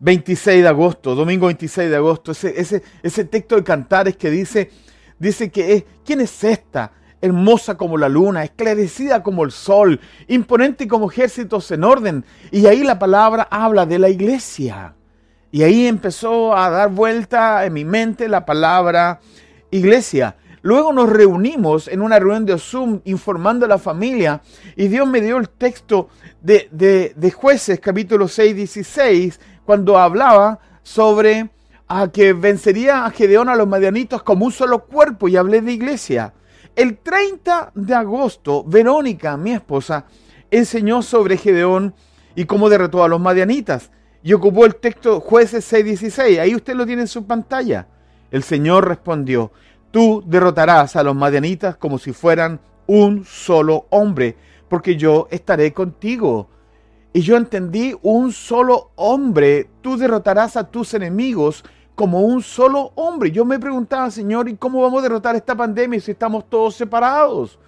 26 0.00 0.58
ah, 0.58 0.62
de 0.62 0.68
agosto, 0.68 1.14
domingo 1.14 1.46
26 1.46 1.88
de 1.88 1.96
agosto, 1.96 2.32
ese, 2.32 2.60
ese, 2.60 2.82
ese 3.02 3.24
texto 3.24 3.54
de 3.54 3.62
Cantares 3.62 4.16
que 4.16 4.28
dice, 4.28 4.70
dice 5.18 5.50
que 5.50 5.74
es, 5.74 5.84
¿quién 6.04 6.20
es 6.20 6.44
esta? 6.44 6.92
hermosa 7.22 7.76
como 7.76 7.98
la 7.98 8.08
luna, 8.08 8.44
esclarecida 8.44 9.22
como 9.22 9.44
el 9.44 9.50
sol, 9.50 10.00
imponente 10.26 10.88
como 10.88 11.10
ejércitos 11.10 11.70
en 11.70 11.84
orden. 11.84 12.24
Y 12.50 12.64
ahí 12.64 12.82
la 12.82 12.98
palabra 12.98 13.46
habla 13.50 13.84
de 13.84 13.98
la 13.98 14.08
iglesia. 14.08 14.94
Y 15.52 15.62
ahí 15.62 15.86
empezó 15.86 16.56
a 16.56 16.70
dar 16.70 16.88
vuelta 16.88 17.66
en 17.66 17.74
mi 17.74 17.84
mente 17.84 18.26
la 18.26 18.46
palabra 18.46 19.20
iglesia. 19.70 20.34
Luego 20.62 20.92
nos 20.92 21.08
reunimos 21.08 21.88
en 21.88 22.02
una 22.02 22.18
reunión 22.18 22.44
de 22.44 22.58
Zoom 22.58 23.00
informando 23.04 23.64
a 23.64 23.68
la 23.68 23.78
familia 23.78 24.42
y 24.76 24.88
Dios 24.88 25.08
me 25.08 25.22
dio 25.22 25.38
el 25.38 25.48
texto 25.48 26.08
de, 26.42 26.68
de, 26.70 27.30
jueces 27.30 27.80
capítulo 27.80 28.28
6, 28.28 28.54
16, 28.56 29.40
cuando 29.64 29.98
hablaba 29.98 30.58
sobre 30.82 31.50
a 31.88 32.08
que 32.08 32.34
vencería 32.34 33.06
a 33.06 33.10
Gedeón 33.10 33.48
a 33.48 33.56
los 33.56 33.66
madianitos 33.66 34.22
como 34.22 34.44
un 34.44 34.52
solo 34.52 34.84
cuerpo 34.84 35.28
y 35.28 35.36
hablé 35.36 35.62
de 35.62 35.72
iglesia. 35.72 36.34
El 36.76 36.98
30 36.98 37.72
de 37.74 37.94
agosto, 37.94 38.62
Verónica, 38.64 39.36
mi 39.36 39.52
esposa, 39.52 40.04
enseñó 40.50 41.02
sobre 41.02 41.36
Gedeón 41.36 41.94
y 42.36 42.44
cómo 42.44 42.68
derrotó 42.68 43.02
a 43.02 43.08
los 43.08 43.20
madianitas 43.20 43.90
y 44.22 44.34
ocupó 44.34 44.66
el 44.66 44.76
texto 44.76 45.20
jueces 45.20 45.72
6.16. 45.72 46.38
Ahí 46.38 46.54
usted 46.54 46.74
lo 46.74 46.86
tiene 46.86 47.02
en 47.02 47.08
su 47.08 47.26
pantalla. 47.26 47.88
El 48.30 48.42
Señor 48.42 48.86
respondió, 48.86 49.50
tú 49.90 50.22
derrotarás 50.26 50.96
a 50.96 51.02
los 51.02 51.14
madianitas 51.14 51.76
como 51.76 51.98
si 51.98 52.12
fueran 52.12 52.60
un 52.86 53.24
solo 53.24 53.86
hombre, 53.90 54.36
porque 54.68 54.96
yo 54.96 55.28
estaré 55.30 55.72
contigo. 55.72 56.48
Y 57.12 57.22
yo 57.22 57.36
entendí, 57.36 57.96
un 58.02 58.32
solo 58.32 58.92
hombre, 58.94 59.68
tú 59.80 59.96
derrotarás 59.96 60.56
a 60.56 60.64
tus 60.64 60.94
enemigos 60.94 61.64
como 61.94 62.20
un 62.20 62.42
solo 62.42 62.92
hombre. 62.94 63.30
Yo 63.30 63.44
me 63.44 63.58
preguntaba, 63.58 64.10
Señor, 64.10 64.48
¿y 64.48 64.56
cómo 64.56 64.80
vamos 64.80 65.00
a 65.00 65.02
derrotar 65.02 65.34
esta 65.36 65.56
pandemia 65.56 66.00
si 66.00 66.12
estamos 66.12 66.48
todos 66.48 66.74
separados? 66.76 67.58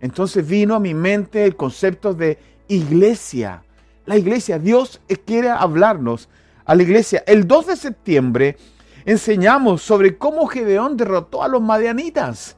Entonces 0.00 0.46
vino 0.46 0.74
a 0.74 0.80
mi 0.80 0.94
mente 0.94 1.44
el 1.44 1.54
concepto 1.54 2.12
de 2.12 2.38
iglesia. 2.66 3.62
La 4.04 4.16
iglesia, 4.16 4.58
Dios 4.58 5.00
quiere 5.24 5.48
hablarnos 5.48 6.28
a 6.64 6.74
la 6.74 6.82
iglesia. 6.82 7.22
El 7.26 7.46
2 7.46 7.66
de 7.68 7.76
septiembre 7.76 8.56
enseñamos 9.04 9.82
sobre 9.82 10.16
cómo 10.16 10.46
Gedeón 10.46 10.96
derrotó 10.96 11.42
a 11.42 11.48
los 11.48 11.62
madianitas. 11.62 12.56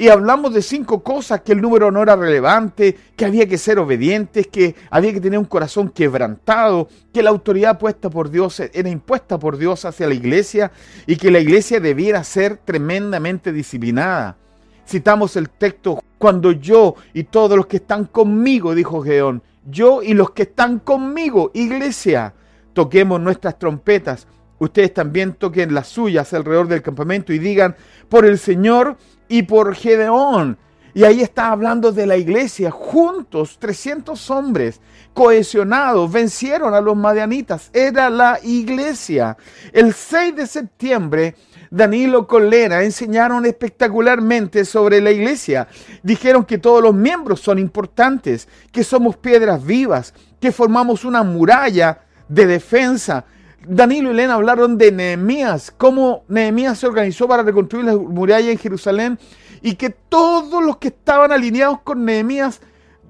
Y 0.00 0.10
hablamos 0.10 0.54
de 0.54 0.62
cinco 0.62 1.02
cosas, 1.02 1.40
que 1.40 1.50
el 1.50 1.60
número 1.60 1.90
no 1.90 2.00
era 2.04 2.14
relevante, 2.14 2.96
que 3.16 3.24
había 3.24 3.48
que 3.48 3.58
ser 3.58 3.80
obedientes, 3.80 4.46
que 4.46 4.76
había 4.90 5.12
que 5.12 5.20
tener 5.20 5.40
un 5.40 5.44
corazón 5.44 5.88
quebrantado, 5.88 6.88
que 7.12 7.20
la 7.20 7.30
autoridad 7.30 7.80
puesta 7.80 8.08
por 8.08 8.30
Dios 8.30 8.60
era 8.60 8.88
impuesta 8.88 9.40
por 9.40 9.58
Dios 9.58 9.84
hacia 9.84 10.06
la 10.06 10.14
iglesia 10.14 10.70
y 11.04 11.16
que 11.16 11.32
la 11.32 11.40
iglesia 11.40 11.80
debiera 11.80 12.22
ser 12.22 12.58
tremendamente 12.58 13.52
disciplinada. 13.52 14.36
Citamos 14.86 15.34
el 15.34 15.50
texto, 15.50 16.00
cuando 16.16 16.52
yo 16.52 16.94
y 17.12 17.24
todos 17.24 17.56
los 17.56 17.66
que 17.66 17.78
están 17.78 18.04
conmigo, 18.04 18.76
dijo 18.76 19.02
Gedeón, 19.02 19.42
yo 19.66 20.00
y 20.04 20.14
los 20.14 20.30
que 20.30 20.42
están 20.42 20.78
conmigo, 20.78 21.50
iglesia, 21.54 22.34
toquemos 22.72 23.20
nuestras 23.20 23.58
trompetas 23.58 24.28
ustedes 24.58 24.94
también 24.94 25.34
toquen 25.34 25.74
las 25.74 25.88
suyas 25.88 26.32
alrededor 26.32 26.68
del 26.68 26.82
campamento 26.82 27.32
y 27.32 27.38
digan, 27.38 27.76
por 28.08 28.24
el 28.24 28.38
Señor 28.38 28.96
y 29.28 29.42
por 29.42 29.74
Gedeón. 29.74 30.58
Y 30.94 31.04
ahí 31.04 31.20
está 31.20 31.52
hablando 31.52 31.92
de 31.92 32.06
la 32.06 32.16
iglesia. 32.16 32.70
Juntos, 32.70 33.58
300 33.60 34.30
hombres 34.30 34.80
cohesionados 35.12 36.10
vencieron 36.10 36.74
a 36.74 36.80
los 36.80 36.96
madianitas. 36.96 37.70
Era 37.72 38.10
la 38.10 38.40
iglesia. 38.42 39.36
El 39.72 39.92
6 39.92 40.34
de 40.34 40.46
septiembre, 40.46 41.34
Danilo 41.70 42.26
Colera 42.26 42.82
enseñaron 42.82 43.44
espectacularmente 43.46 44.64
sobre 44.64 45.00
la 45.00 45.10
iglesia. 45.10 45.68
Dijeron 46.02 46.44
que 46.44 46.58
todos 46.58 46.82
los 46.82 46.94
miembros 46.94 47.40
son 47.40 47.58
importantes, 47.58 48.48
que 48.72 48.82
somos 48.82 49.16
piedras 49.16 49.64
vivas, 49.64 50.14
que 50.40 50.52
formamos 50.52 51.04
una 51.04 51.22
muralla 51.22 52.00
de 52.28 52.46
defensa, 52.46 53.24
Danilo 53.70 54.08
y 54.08 54.12
Elena 54.12 54.34
hablaron 54.34 54.78
de 54.78 54.90
Nehemías, 54.90 55.74
cómo 55.76 56.24
Nehemías 56.28 56.78
se 56.78 56.86
organizó 56.86 57.28
para 57.28 57.42
reconstruir 57.42 57.84
la 57.84 57.96
muralla 57.96 58.50
en 58.50 58.56
Jerusalén 58.56 59.18
y 59.60 59.74
que 59.74 59.90
todos 59.90 60.64
los 60.64 60.78
que 60.78 60.88
estaban 60.88 61.32
alineados 61.32 61.82
con 61.82 62.02
Nehemías, 62.02 62.62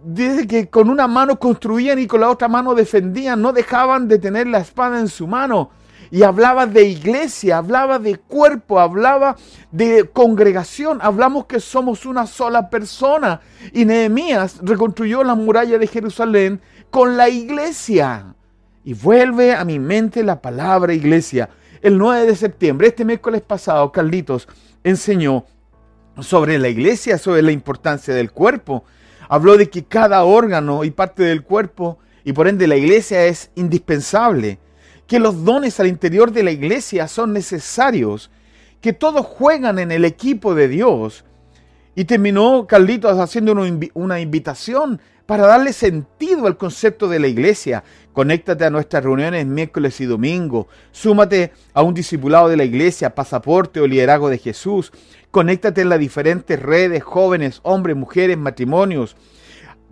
desde 0.02 0.48
que 0.48 0.68
con 0.68 0.90
una 0.90 1.06
mano 1.06 1.38
construían 1.38 2.00
y 2.00 2.08
con 2.08 2.22
la 2.22 2.30
otra 2.30 2.48
mano 2.48 2.74
defendían, 2.74 3.40
no 3.40 3.52
dejaban 3.52 4.08
de 4.08 4.18
tener 4.18 4.48
la 4.48 4.58
espada 4.58 4.98
en 4.98 5.06
su 5.06 5.28
mano. 5.28 5.70
Y 6.10 6.24
hablaba 6.24 6.66
de 6.66 6.84
iglesia, 6.84 7.58
hablaba 7.58 8.00
de 8.00 8.16
cuerpo, 8.16 8.80
hablaba 8.80 9.36
de 9.70 10.08
congregación, 10.12 10.98
hablamos 11.02 11.44
que 11.46 11.60
somos 11.60 12.04
una 12.04 12.26
sola 12.26 12.68
persona. 12.68 13.42
Y 13.72 13.84
Nehemías 13.84 14.58
reconstruyó 14.62 15.22
la 15.22 15.36
muralla 15.36 15.78
de 15.78 15.86
Jerusalén 15.86 16.60
con 16.90 17.16
la 17.16 17.28
iglesia. 17.28 18.34
Y 18.88 18.94
vuelve 18.94 19.52
a 19.52 19.66
mi 19.66 19.78
mente 19.78 20.24
la 20.24 20.40
palabra 20.40 20.94
iglesia. 20.94 21.50
El 21.82 21.98
9 21.98 22.24
de 22.24 22.34
septiembre, 22.34 22.86
este 22.86 23.04
miércoles 23.04 23.42
pasado, 23.42 23.92
Carlitos 23.92 24.48
enseñó 24.82 25.44
sobre 26.20 26.58
la 26.58 26.70
iglesia, 26.70 27.18
sobre 27.18 27.42
la 27.42 27.52
importancia 27.52 28.14
del 28.14 28.32
cuerpo. 28.32 28.84
Habló 29.28 29.58
de 29.58 29.68
que 29.68 29.84
cada 29.84 30.24
órgano 30.24 30.84
y 30.84 30.90
parte 30.90 31.22
del 31.22 31.42
cuerpo 31.42 31.98
y 32.24 32.32
por 32.32 32.48
ende 32.48 32.66
la 32.66 32.76
iglesia 32.76 33.26
es 33.26 33.50
indispensable. 33.56 34.58
Que 35.06 35.18
los 35.18 35.44
dones 35.44 35.78
al 35.80 35.86
interior 35.86 36.32
de 36.32 36.44
la 36.44 36.50
iglesia 36.50 37.08
son 37.08 37.34
necesarios. 37.34 38.30
Que 38.80 38.94
todos 38.94 39.26
juegan 39.26 39.78
en 39.78 39.92
el 39.92 40.06
equipo 40.06 40.54
de 40.54 40.66
Dios. 40.66 41.26
Y 41.98 42.04
terminó 42.04 42.64
Carlitos 42.68 43.18
haciendo 43.18 43.56
una 43.94 44.20
invitación 44.20 45.00
para 45.26 45.48
darle 45.48 45.72
sentido 45.72 46.46
al 46.46 46.56
concepto 46.56 47.08
de 47.08 47.18
la 47.18 47.26
iglesia. 47.26 47.82
Conéctate 48.12 48.64
a 48.64 48.70
nuestras 48.70 49.02
reuniones 49.02 49.44
miércoles 49.46 50.00
y 50.00 50.04
domingo. 50.04 50.68
Súmate 50.92 51.50
a 51.74 51.82
un 51.82 51.94
discipulado 51.94 52.48
de 52.48 52.56
la 52.56 52.62
iglesia, 52.62 53.16
pasaporte 53.16 53.80
o 53.80 53.86
liderazgo 53.88 54.28
de 54.28 54.38
Jesús. 54.38 54.92
Conéctate 55.32 55.80
en 55.80 55.88
las 55.88 55.98
diferentes 55.98 56.62
redes, 56.62 57.02
jóvenes, 57.02 57.58
hombres, 57.64 57.96
mujeres, 57.96 58.38
matrimonios. 58.38 59.16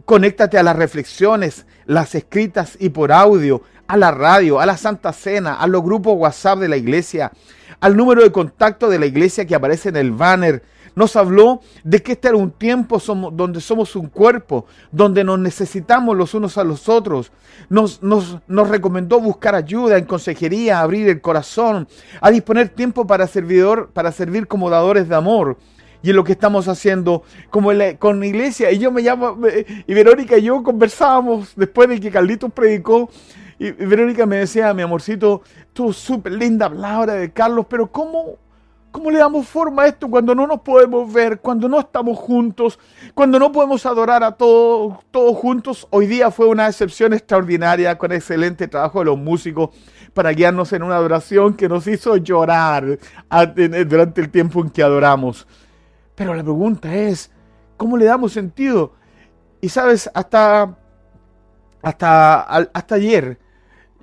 Conéctate 0.04 0.58
a 0.58 0.62
las 0.62 0.76
reflexiones, 0.76 1.66
las 1.86 2.14
escritas 2.14 2.76
y 2.78 2.90
por 2.90 3.10
audio, 3.10 3.62
a 3.88 3.96
la 3.96 4.12
radio, 4.12 4.60
a 4.60 4.66
la 4.66 4.76
Santa 4.76 5.12
Cena, 5.12 5.54
a 5.54 5.66
los 5.66 5.82
grupos 5.82 6.14
WhatsApp 6.16 6.60
de 6.60 6.68
la 6.68 6.76
iglesia, 6.76 7.32
al 7.80 7.96
número 7.96 8.22
de 8.22 8.30
contacto 8.30 8.88
de 8.88 9.00
la 9.00 9.06
iglesia 9.06 9.44
que 9.44 9.56
aparece 9.56 9.88
en 9.88 9.96
el 9.96 10.12
banner 10.12 10.62
nos 10.96 11.14
habló 11.14 11.60
de 11.84 12.02
que 12.02 12.12
este 12.12 12.28
era 12.28 12.36
un 12.38 12.50
tiempo 12.50 12.98
donde 13.32 13.60
somos 13.60 13.94
un 13.94 14.08
cuerpo, 14.08 14.66
donde 14.90 15.22
nos 15.22 15.38
necesitamos 15.38 16.16
los 16.16 16.34
unos 16.34 16.58
a 16.58 16.64
los 16.64 16.88
otros. 16.88 17.30
Nos, 17.68 18.02
nos, 18.02 18.38
nos 18.48 18.68
recomendó 18.68 19.20
buscar 19.20 19.54
ayuda 19.54 19.98
en 19.98 20.06
consejería, 20.06 20.80
abrir 20.80 21.08
el 21.08 21.20
corazón, 21.20 21.86
a 22.20 22.30
disponer 22.30 22.70
tiempo 22.70 23.06
para, 23.06 23.26
servidor, 23.26 23.90
para 23.92 24.10
servir 24.10 24.48
como 24.48 24.70
dadores 24.70 25.08
de 25.08 25.14
amor 25.14 25.58
y 26.02 26.10
en 26.10 26.16
lo 26.16 26.24
que 26.24 26.32
estamos 26.32 26.66
haciendo 26.66 27.24
como 27.50 27.70
con 27.98 28.20
la 28.20 28.26
iglesia. 28.26 28.70
Y 28.72 28.78
yo 28.78 28.90
me 28.90 29.02
llamo, 29.02 29.38
y 29.86 29.92
Verónica 29.92 30.38
y 30.38 30.44
yo 30.44 30.62
conversábamos 30.62 31.52
después 31.56 31.88
de 31.90 32.00
que 32.00 32.10
Carlitos 32.10 32.50
predicó. 32.52 33.10
Y 33.58 33.70
Verónica 33.70 34.24
me 34.24 34.36
decía, 34.36 34.72
mi 34.72 34.82
amorcito, 34.82 35.42
tú 35.72 35.92
súper 35.92 36.32
linda 36.32 36.68
palabra 36.68 37.14
de 37.14 37.32
Carlos, 37.32 37.66
pero 37.68 37.86
¿cómo, 37.86 38.38
¿Cómo 38.96 39.10
le 39.10 39.18
damos 39.18 39.46
forma 39.46 39.82
a 39.82 39.88
esto 39.88 40.08
cuando 40.08 40.34
no 40.34 40.46
nos 40.46 40.62
podemos 40.62 41.12
ver, 41.12 41.40
cuando 41.40 41.68
no 41.68 41.78
estamos 41.78 42.16
juntos, 42.16 42.78
cuando 43.12 43.38
no 43.38 43.52
podemos 43.52 43.84
adorar 43.84 44.24
a 44.24 44.32
todos, 44.32 45.04
todos 45.10 45.36
juntos? 45.36 45.86
Hoy 45.90 46.06
día 46.06 46.30
fue 46.30 46.46
una 46.46 46.66
excepción 46.66 47.12
extraordinaria 47.12 47.98
con 47.98 48.10
excelente 48.10 48.68
trabajo 48.68 49.00
de 49.00 49.04
los 49.04 49.18
músicos 49.18 49.68
para 50.14 50.30
guiarnos 50.30 50.72
en 50.72 50.82
una 50.82 50.96
adoración 50.96 51.52
que 51.52 51.68
nos 51.68 51.86
hizo 51.86 52.16
llorar 52.16 52.98
durante 53.86 54.22
el 54.22 54.30
tiempo 54.30 54.62
en 54.62 54.70
que 54.70 54.82
adoramos. 54.82 55.46
Pero 56.14 56.32
la 56.32 56.42
pregunta 56.42 56.94
es, 56.94 57.30
¿cómo 57.76 57.98
le 57.98 58.06
damos 58.06 58.32
sentido? 58.32 58.94
Y 59.60 59.68
sabes, 59.68 60.10
hasta, 60.14 60.74
hasta, 61.82 62.40
hasta 62.40 62.94
ayer 62.94 63.38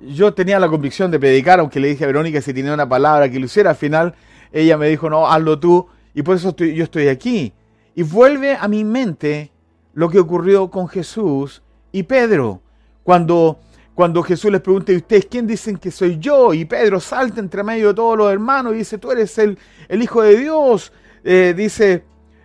yo 0.06 0.34
tenía 0.34 0.60
la 0.60 0.68
convicción 0.68 1.10
de 1.10 1.18
predicar, 1.18 1.58
aunque 1.58 1.80
le 1.80 1.88
dije 1.88 2.04
a 2.04 2.06
Verónica 2.06 2.40
si 2.40 2.54
tenía 2.54 2.74
una 2.74 2.88
palabra 2.88 3.28
que 3.28 3.40
lo 3.40 3.46
hiciera. 3.46 3.70
Al 3.70 3.76
final 3.76 4.14
ella 4.54 4.78
me 4.78 4.88
dijo, 4.88 5.10
no, 5.10 5.26
hazlo 5.26 5.58
tú. 5.58 5.86
Y 6.14 6.22
por 6.22 6.36
eso 6.36 6.54
yo 6.56 6.84
estoy 6.84 7.08
aquí. 7.08 7.52
Y 7.96 8.04
vuelve 8.04 8.54
a 8.54 8.68
mi 8.68 8.84
mente 8.84 9.50
lo 9.94 10.08
que 10.08 10.20
ocurrió 10.20 10.70
con 10.70 10.86
Jesús 10.88 11.60
y 11.90 12.04
Pedro. 12.04 12.62
Cuando, 13.02 13.58
cuando 13.94 14.22
Jesús 14.22 14.52
les 14.52 14.60
pregunta, 14.60 14.92
¿y 14.92 14.96
ustedes 14.96 15.26
quién 15.26 15.46
dicen 15.46 15.76
que 15.76 15.90
soy 15.90 16.18
yo? 16.18 16.54
Y 16.54 16.64
Pedro 16.66 17.00
salta 17.00 17.40
entre 17.40 17.64
medio 17.64 17.88
de 17.88 17.94
todos 17.94 18.16
los 18.16 18.32
hermanos 18.32 18.74
y 18.74 18.78
dice, 18.78 18.96
tú 18.96 19.10
eres 19.10 19.36
el, 19.38 19.58
el 19.88 20.02
Hijo 20.02 20.22
de 20.22 20.36
Dios. 20.36 20.92
Eh, 21.24 21.52
dice, 21.56 22.04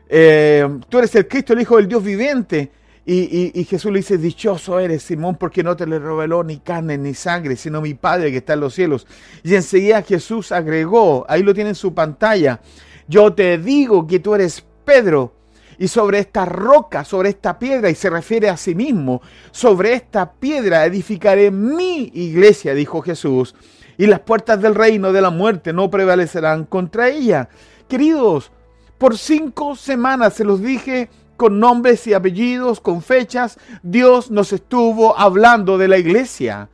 eh, 0.09 0.67
tú 0.89 0.97
eres 0.97 1.13
el 1.13 1.27
Cristo, 1.27 1.53
el 1.53 1.61
Hijo 1.61 1.77
del 1.77 1.87
Dios 1.87 2.03
viviente. 2.03 2.71
Y, 3.11 3.63
Jesús 3.63 3.91
le 3.91 3.99
dice, 3.99 4.19
dichoso 4.19 4.79
eres, 4.79 5.01
Simón, 5.01 5.35
porque 5.35 5.63
no 5.63 5.75
te 5.75 5.87
le 5.87 5.97
reveló 5.97 6.43
ni 6.43 6.59
carne 6.59 6.95
ni 6.95 7.15
sangre, 7.15 7.55
sino 7.55 7.81
mi 7.81 7.95
Padre 7.95 8.29
que 8.29 8.37
está 8.37 8.53
en 8.53 8.59
los 8.59 8.75
cielos. 8.75 9.07
Y 9.41 9.55
enseguida 9.55 10.03
Jesús 10.03 10.51
agregó, 10.51 11.25
ahí 11.27 11.41
lo 11.41 11.55
tiene 11.55 11.71
en 11.71 11.75
su 11.75 11.95
pantalla, 11.95 12.61
yo 13.07 13.33
te 13.33 13.57
digo 13.57 14.05
que 14.05 14.19
tú 14.19 14.35
eres 14.35 14.63
Pedro, 14.85 15.33
y 15.79 15.87
sobre 15.87 16.19
esta 16.19 16.45
roca, 16.45 17.03
sobre 17.03 17.29
esta 17.29 17.57
piedra, 17.57 17.89
y 17.89 17.95
se 17.95 18.11
refiere 18.11 18.47
a 18.47 18.57
sí 18.57 18.75
mismo, 18.75 19.23
sobre 19.49 19.93
esta 19.93 20.31
piedra 20.31 20.85
edificaré 20.85 21.49
mi 21.49 22.11
iglesia, 22.13 22.75
dijo 22.75 23.01
Jesús, 23.01 23.55
y 23.97 24.05
las 24.05 24.19
puertas 24.19 24.61
del 24.61 24.75
reino 24.75 25.11
de 25.11 25.21
la 25.21 25.31
muerte 25.31 25.73
no 25.73 25.89
prevalecerán 25.89 26.65
contra 26.65 27.09
ella. 27.09 27.49
Queridos, 27.87 28.51
por 28.99 29.17
cinco 29.17 29.75
semanas 29.75 30.35
se 30.35 30.43
los 30.43 30.61
dije 30.61 31.09
con 31.39 31.58
nombres 31.58 32.05
y 32.05 32.13
apellidos, 32.13 32.81
con 32.81 33.01
fechas, 33.01 33.58
Dios 33.81 34.29
nos 34.29 34.51
estuvo 34.51 35.17
hablando 35.17 35.77
de 35.77 35.88
la 35.88 35.98
iglesia. 35.98 36.67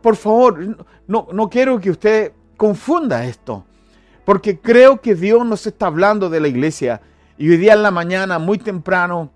Por 0.00 0.16
favor, 0.16 0.86
no, 1.06 1.28
no 1.30 1.50
quiero 1.50 1.78
que 1.78 1.90
usted 1.90 2.32
confunda 2.56 3.26
esto, 3.26 3.66
porque 4.24 4.58
creo 4.58 5.02
que 5.02 5.14
Dios 5.14 5.44
nos 5.44 5.66
está 5.66 5.88
hablando 5.88 6.30
de 6.30 6.40
la 6.40 6.48
iglesia. 6.48 7.02
Y 7.36 7.50
hoy 7.50 7.58
día 7.58 7.74
en 7.74 7.82
la 7.82 7.90
mañana, 7.90 8.38
muy 8.38 8.56
temprano, 8.56 9.30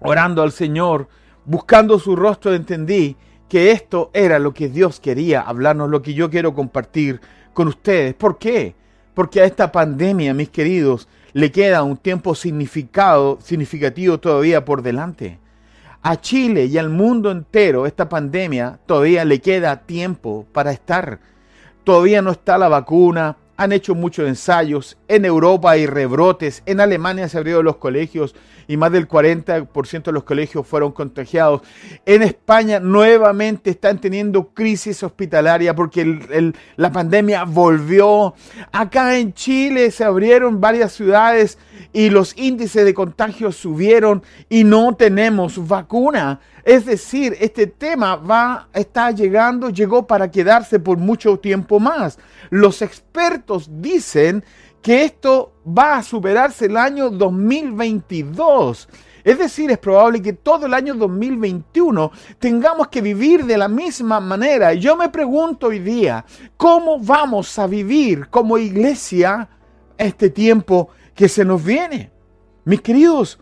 orando 0.00 0.42
al 0.42 0.50
Señor, 0.50 1.06
buscando 1.44 2.00
su 2.00 2.16
rostro, 2.16 2.54
entendí 2.54 3.16
que 3.48 3.70
esto 3.70 4.10
era 4.14 4.40
lo 4.40 4.52
que 4.52 4.68
Dios 4.68 4.98
quería 4.98 5.42
hablarnos, 5.42 5.90
lo 5.90 6.02
que 6.02 6.14
yo 6.14 6.28
quiero 6.28 6.56
compartir 6.56 7.20
con 7.52 7.68
ustedes. 7.68 8.14
¿Por 8.14 8.36
qué? 8.36 8.74
Porque 9.14 9.42
a 9.42 9.44
esta 9.44 9.70
pandemia, 9.70 10.34
mis 10.34 10.48
queridos, 10.48 11.06
le 11.34 11.50
queda 11.50 11.82
un 11.82 11.96
tiempo 11.96 12.34
significado, 12.36 13.38
significativo 13.42 14.18
todavía 14.18 14.64
por 14.64 14.82
delante. 14.82 15.40
A 16.00 16.20
Chile 16.20 16.66
y 16.66 16.78
al 16.78 16.90
mundo 16.90 17.30
entero 17.30 17.86
esta 17.86 18.08
pandemia 18.08 18.78
todavía 18.86 19.24
le 19.24 19.40
queda 19.40 19.82
tiempo 19.82 20.46
para 20.52 20.70
estar. 20.70 21.18
Todavía 21.82 22.22
no 22.22 22.30
está 22.30 22.56
la 22.56 22.68
vacuna, 22.68 23.36
han 23.56 23.72
hecho 23.72 23.94
muchos 23.94 24.28
ensayos. 24.28 24.96
En 25.08 25.24
Europa 25.24 25.72
hay 25.72 25.86
rebrotes. 25.86 26.62
En 26.66 26.80
Alemania 26.80 27.28
se 27.28 27.38
abrieron 27.38 27.64
los 27.64 27.76
colegios 27.76 28.34
y 28.66 28.76
más 28.76 28.92
del 28.92 29.08
40% 29.08 30.02
de 30.04 30.12
los 30.12 30.24
colegios 30.24 30.66
fueron 30.66 30.92
contagiados. 30.92 31.62
En 32.06 32.22
España 32.22 32.80
nuevamente 32.80 33.70
están 33.70 34.00
teniendo 34.00 34.48
crisis 34.48 35.02
hospitalaria 35.02 35.74
porque 35.74 36.52
la 36.76 36.92
pandemia 36.92 37.44
volvió. 37.44 38.34
Acá 38.72 39.18
en 39.18 39.34
Chile 39.34 39.90
se 39.90 40.04
abrieron 40.04 40.60
varias 40.60 40.92
ciudades 40.92 41.58
y 41.92 42.10
los 42.10 42.36
índices 42.36 42.84
de 42.84 42.94
contagio 42.94 43.52
subieron 43.52 44.22
y 44.48 44.64
no 44.64 44.94
tenemos 44.96 45.66
vacuna. 45.66 46.40
Es 46.64 46.86
decir, 46.86 47.36
este 47.40 47.66
tema 47.66 48.16
va, 48.16 48.68
está 48.72 49.10
llegando, 49.10 49.68
llegó 49.68 50.06
para 50.06 50.30
quedarse 50.30 50.80
por 50.80 50.96
mucho 50.96 51.38
tiempo 51.38 51.78
más. 51.78 52.18
Los 52.48 52.80
expertos 52.80 53.68
dicen 53.70 54.42
que 54.80 55.04
esto 55.04 55.52
va 55.66 55.96
a 55.96 56.02
superarse 56.02 56.66
el 56.66 56.78
año 56.78 57.10
2022. 57.10 58.88
Es 59.24 59.38
decir, 59.38 59.70
es 59.70 59.78
probable 59.78 60.22
que 60.22 60.34
todo 60.34 60.66
el 60.66 60.74
año 60.74 60.94
2021 60.94 62.12
tengamos 62.38 62.88
que 62.88 63.02
vivir 63.02 63.44
de 63.44 63.58
la 63.58 63.68
misma 63.68 64.20
manera. 64.20 64.72
Yo 64.74 64.96
me 64.96 65.08
pregunto 65.10 65.68
hoy 65.68 65.78
día, 65.78 66.24
¿cómo 66.56 66.98
vamos 66.98 67.58
a 67.58 67.66
vivir 67.66 68.28
como 68.28 68.58
iglesia 68.58 69.48
este 69.98 70.28
tiempo 70.30 70.90
que 71.14 71.28
se 71.28 71.44
nos 71.44 71.62
viene? 71.62 72.10
Mis 72.66 72.80
queridos, 72.80 73.38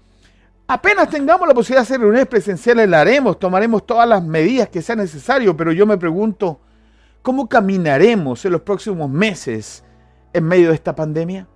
Apenas 0.67 1.11
tengamos 1.11 1.47
la 1.47 1.55
posibilidad 1.55 1.81
de 1.81 1.87
hacer 1.87 2.01
reuniones 2.01 2.29
presenciales, 2.29 2.89
la 2.89 3.01
haremos, 3.01 3.39
tomaremos 3.39 3.85
todas 3.85 4.09
las 4.09 4.23
medidas 4.23 4.69
que 4.69 4.81
sea 4.81 4.97
necesario, 4.97 5.57
pero 5.57 5.73
yo 5.73 5.87
me 5.87 5.99
pregunto, 5.99 6.61
¿cómo 7.21 7.49
caminaremos 7.49 8.45
en 8.45 8.53
los 8.53 8.63
próximos 8.63 9.11
meses 9.11 9.85
en 10.33 10.45
medio 10.45 10.69
de 10.69 10.75
esta 10.75 10.95
pandemia? 10.95 11.47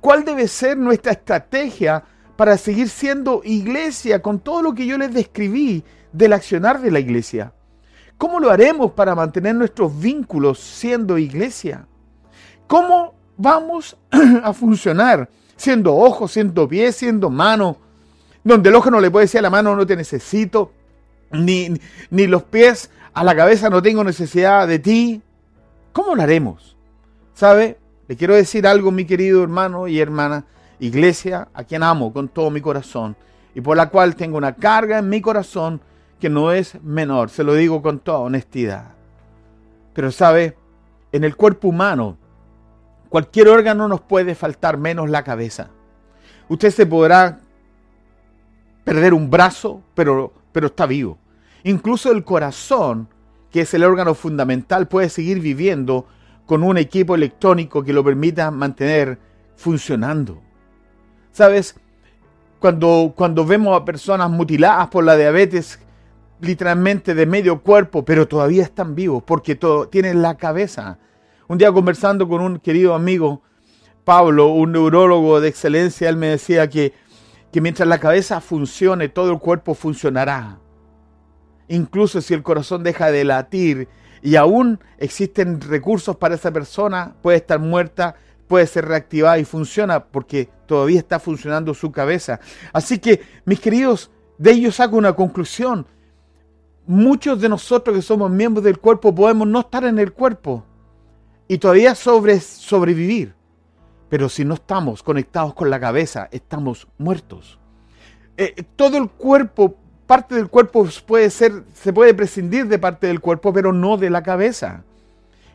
¿Cuál 0.00 0.24
debe 0.24 0.48
ser 0.48 0.76
nuestra 0.76 1.12
estrategia 1.12 2.04
para 2.36 2.58
seguir 2.58 2.88
siendo 2.88 3.40
iglesia 3.44 4.20
con 4.20 4.40
todo 4.40 4.60
lo 4.60 4.74
que 4.74 4.86
yo 4.86 4.98
les 4.98 5.14
describí 5.14 5.82
del 6.12 6.34
accionar 6.34 6.80
de 6.80 6.90
la 6.90 7.00
iglesia? 7.00 7.54
¿Cómo 8.18 8.40
lo 8.40 8.50
haremos 8.50 8.92
para 8.92 9.14
mantener 9.14 9.54
nuestros 9.54 9.98
vínculos 9.98 10.58
siendo 10.58 11.16
iglesia? 11.16 11.86
¿Cómo 12.66 13.14
vamos 13.36 13.96
a 14.42 14.52
funcionar 14.52 15.30
siendo 15.56 15.94
ojos, 15.94 16.32
siendo 16.32 16.68
pies, 16.68 16.96
siendo 16.96 17.30
manos? 17.30 17.76
Donde 18.44 18.68
el 18.68 18.74
ojo 18.74 18.90
no 18.90 19.00
le 19.00 19.10
puede 19.10 19.24
decir 19.24 19.38
a 19.38 19.42
la 19.42 19.50
mano 19.50 19.74
no 19.74 19.86
te 19.86 19.96
necesito, 19.96 20.70
ni, 21.32 21.74
ni 22.10 22.26
los 22.26 22.44
pies 22.44 22.90
a 23.14 23.24
la 23.24 23.34
cabeza 23.34 23.70
no 23.70 23.82
tengo 23.82 24.04
necesidad 24.04 24.68
de 24.68 24.78
ti. 24.78 25.22
¿Cómo 25.92 26.14
lo 26.14 26.22
haremos? 26.22 26.76
¿Sabe? 27.34 27.78
Le 28.06 28.16
quiero 28.16 28.34
decir 28.34 28.66
algo, 28.66 28.90
mi 28.90 29.06
querido 29.06 29.42
hermano 29.42 29.88
y 29.88 29.98
hermana, 29.98 30.44
iglesia, 30.78 31.48
a 31.54 31.64
quien 31.64 31.82
amo 31.82 32.12
con 32.12 32.28
todo 32.28 32.50
mi 32.50 32.60
corazón 32.60 33.16
y 33.54 33.60
por 33.60 33.76
la 33.76 33.88
cual 33.88 34.16
tengo 34.16 34.36
una 34.36 34.54
carga 34.54 34.98
en 34.98 35.08
mi 35.08 35.20
corazón 35.20 35.80
que 36.20 36.28
no 36.28 36.52
es 36.52 36.82
menor, 36.82 37.30
se 37.30 37.44
lo 37.44 37.54
digo 37.54 37.80
con 37.80 38.00
toda 38.00 38.18
honestidad. 38.18 38.88
Pero 39.94 40.10
sabe, 40.10 40.56
en 41.12 41.24
el 41.24 41.36
cuerpo 41.36 41.68
humano, 41.68 42.16
cualquier 43.08 43.48
órgano 43.48 43.86
nos 43.88 44.00
puede 44.00 44.34
faltar 44.34 44.76
menos 44.76 45.08
la 45.08 45.22
cabeza. 45.22 45.68
Usted 46.48 46.70
se 46.70 46.86
podrá 46.86 47.40
perder 48.84 49.14
un 49.14 49.30
brazo, 49.30 49.82
pero, 49.94 50.32
pero 50.52 50.68
está 50.68 50.86
vivo. 50.86 51.18
Incluso 51.64 52.12
el 52.12 52.24
corazón, 52.24 53.08
que 53.50 53.62
es 53.62 53.74
el 53.74 53.84
órgano 53.84 54.14
fundamental, 54.14 54.86
puede 54.86 55.08
seguir 55.08 55.40
viviendo 55.40 56.06
con 56.46 56.62
un 56.62 56.76
equipo 56.76 57.14
electrónico 57.14 57.82
que 57.82 57.92
lo 57.92 58.04
permita 58.04 58.50
mantener 58.50 59.18
funcionando. 59.56 60.42
¿Sabes? 61.32 61.74
Cuando, 62.60 63.12
cuando 63.16 63.44
vemos 63.44 63.80
a 63.80 63.84
personas 63.84 64.30
mutiladas 64.30 64.88
por 64.88 65.04
la 65.04 65.16
diabetes, 65.16 65.78
literalmente 66.40 67.14
de 67.14 67.26
medio 67.26 67.60
cuerpo, 67.60 68.04
pero 68.04 68.28
todavía 68.28 68.62
están 68.62 68.94
vivos 68.94 69.22
porque 69.22 69.54
todo, 69.54 69.88
tienen 69.88 70.22
la 70.22 70.36
cabeza. 70.36 70.98
Un 71.48 71.58
día 71.58 71.72
conversando 71.72 72.28
con 72.28 72.40
un 72.40 72.58
querido 72.58 72.94
amigo, 72.94 73.42
Pablo, 74.04 74.48
un 74.48 74.72
neurólogo 74.72 75.40
de 75.40 75.48
excelencia, 75.48 76.08
él 76.08 76.16
me 76.16 76.28
decía 76.28 76.68
que 76.68 76.92
que 77.54 77.60
mientras 77.60 77.88
la 77.88 78.00
cabeza 78.00 78.40
funcione, 78.40 79.08
todo 79.08 79.30
el 79.30 79.38
cuerpo 79.38 79.74
funcionará. 79.74 80.58
Incluso 81.68 82.20
si 82.20 82.34
el 82.34 82.42
corazón 82.42 82.82
deja 82.82 83.12
de 83.12 83.22
latir 83.22 83.86
y 84.22 84.34
aún 84.34 84.80
existen 84.98 85.60
recursos 85.60 86.16
para 86.16 86.34
esa 86.34 86.50
persona, 86.50 87.14
puede 87.22 87.36
estar 87.36 87.60
muerta, 87.60 88.16
puede 88.48 88.66
ser 88.66 88.86
reactivada 88.86 89.38
y 89.38 89.44
funciona 89.44 90.02
porque 90.02 90.48
todavía 90.66 90.98
está 90.98 91.20
funcionando 91.20 91.74
su 91.74 91.92
cabeza. 91.92 92.40
Así 92.72 92.98
que, 92.98 93.22
mis 93.44 93.60
queridos, 93.60 94.10
de 94.36 94.50
ello 94.50 94.72
saco 94.72 94.96
una 94.96 95.12
conclusión. 95.12 95.86
Muchos 96.88 97.40
de 97.40 97.48
nosotros 97.48 97.94
que 97.94 98.02
somos 98.02 98.32
miembros 98.32 98.64
del 98.64 98.80
cuerpo 98.80 99.14
podemos 99.14 99.46
no 99.46 99.60
estar 99.60 99.84
en 99.84 100.00
el 100.00 100.12
cuerpo 100.12 100.64
y 101.46 101.58
todavía 101.58 101.94
sobre, 101.94 102.40
sobrevivir. 102.40 103.32
Pero 104.14 104.28
si 104.28 104.44
no 104.44 104.54
estamos 104.54 105.02
conectados 105.02 105.54
con 105.54 105.70
la 105.70 105.80
cabeza, 105.80 106.28
estamos 106.30 106.86
muertos. 106.98 107.58
Eh, 108.36 108.62
todo 108.76 108.96
el 108.96 109.10
cuerpo, 109.10 109.76
parte 110.06 110.36
del 110.36 110.46
cuerpo 110.46 110.86
puede 111.04 111.30
ser, 111.30 111.64
se 111.74 111.92
puede 111.92 112.14
prescindir 112.14 112.68
de 112.68 112.78
parte 112.78 113.08
del 113.08 113.18
cuerpo, 113.18 113.52
pero 113.52 113.72
no 113.72 113.96
de 113.96 114.10
la 114.10 114.22
cabeza. 114.22 114.84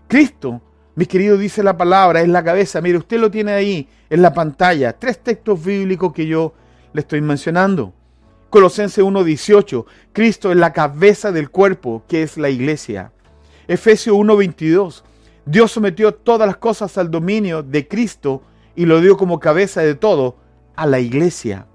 Cristo, 0.09 0.61
mis 0.95 1.07
queridos, 1.07 1.39
dice 1.39 1.63
la 1.63 1.77
palabra, 1.77 2.19
es 2.19 2.27
la 2.27 2.43
cabeza. 2.43 2.81
Mire, 2.81 2.97
usted 2.97 3.17
lo 3.17 3.31
tiene 3.31 3.53
ahí 3.53 3.87
en 4.09 4.21
la 4.21 4.33
pantalla. 4.33 4.91
Tres 4.91 5.19
textos 5.19 5.63
bíblicos 5.63 6.11
que 6.11 6.27
yo 6.27 6.53
le 6.91 6.99
estoy 6.99 7.21
mencionando. 7.21 7.93
Colosenses 8.49 9.01
1.18, 9.01 9.85
Cristo 10.11 10.51
es 10.51 10.57
la 10.57 10.73
cabeza 10.73 11.31
del 11.31 11.49
cuerpo, 11.49 12.03
que 12.09 12.23
es 12.23 12.37
la 12.37 12.49
iglesia. 12.49 13.13
Efesios 13.69 14.17
1.22, 14.17 15.03
Dios 15.45 15.71
sometió 15.71 16.13
todas 16.13 16.45
las 16.45 16.57
cosas 16.57 16.97
al 16.97 17.09
dominio 17.09 17.63
de 17.63 17.87
Cristo 17.87 18.43
y 18.79 18.85
lo 18.85 19.01
dio 19.01 19.17
como 19.17 19.41
cabeza 19.41 19.81
de 19.81 19.93
todo, 19.93 20.37
a 20.73 20.85
la 20.85 21.01
iglesia. 21.01 21.65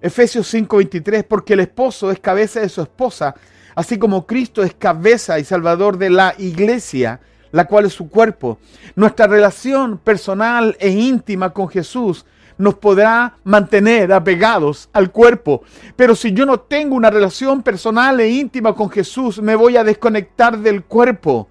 Efesios 0.00 0.46
5:23, 0.46 1.24
porque 1.24 1.52
el 1.52 1.60
esposo 1.60 2.10
es 2.10 2.20
cabeza 2.20 2.60
de 2.60 2.70
su 2.70 2.80
esposa, 2.80 3.34
así 3.74 3.98
como 3.98 4.26
Cristo 4.26 4.62
es 4.62 4.72
cabeza 4.72 5.38
y 5.38 5.44
salvador 5.44 5.98
de 5.98 6.08
la 6.08 6.34
iglesia, 6.38 7.20
la 7.50 7.66
cual 7.66 7.84
es 7.84 7.92
su 7.92 8.08
cuerpo. 8.08 8.58
Nuestra 8.96 9.26
relación 9.26 9.98
personal 9.98 10.74
e 10.80 10.88
íntima 10.88 11.50
con 11.50 11.68
Jesús 11.68 12.24
nos 12.56 12.76
podrá 12.76 13.36
mantener 13.44 14.10
apegados 14.10 14.88
al 14.94 15.12
cuerpo. 15.12 15.62
Pero 15.96 16.16
si 16.16 16.32
yo 16.32 16.46
no 16.46 16.60
tengo 16.60 16.96
una 16.96 17.10
relación 17.10 17.62
personal 17.62 18.18
e 18.20 18.30
íntima 18.30 18.74
con 18.74 18.88
Jesús, 18.88 19.42
me 19.42 19.54
voy 19.54 19.76
a 19.76 19.84
desconectar 19.84 20.56
del 20.56 20.82
cuerpo. 20.82 21.50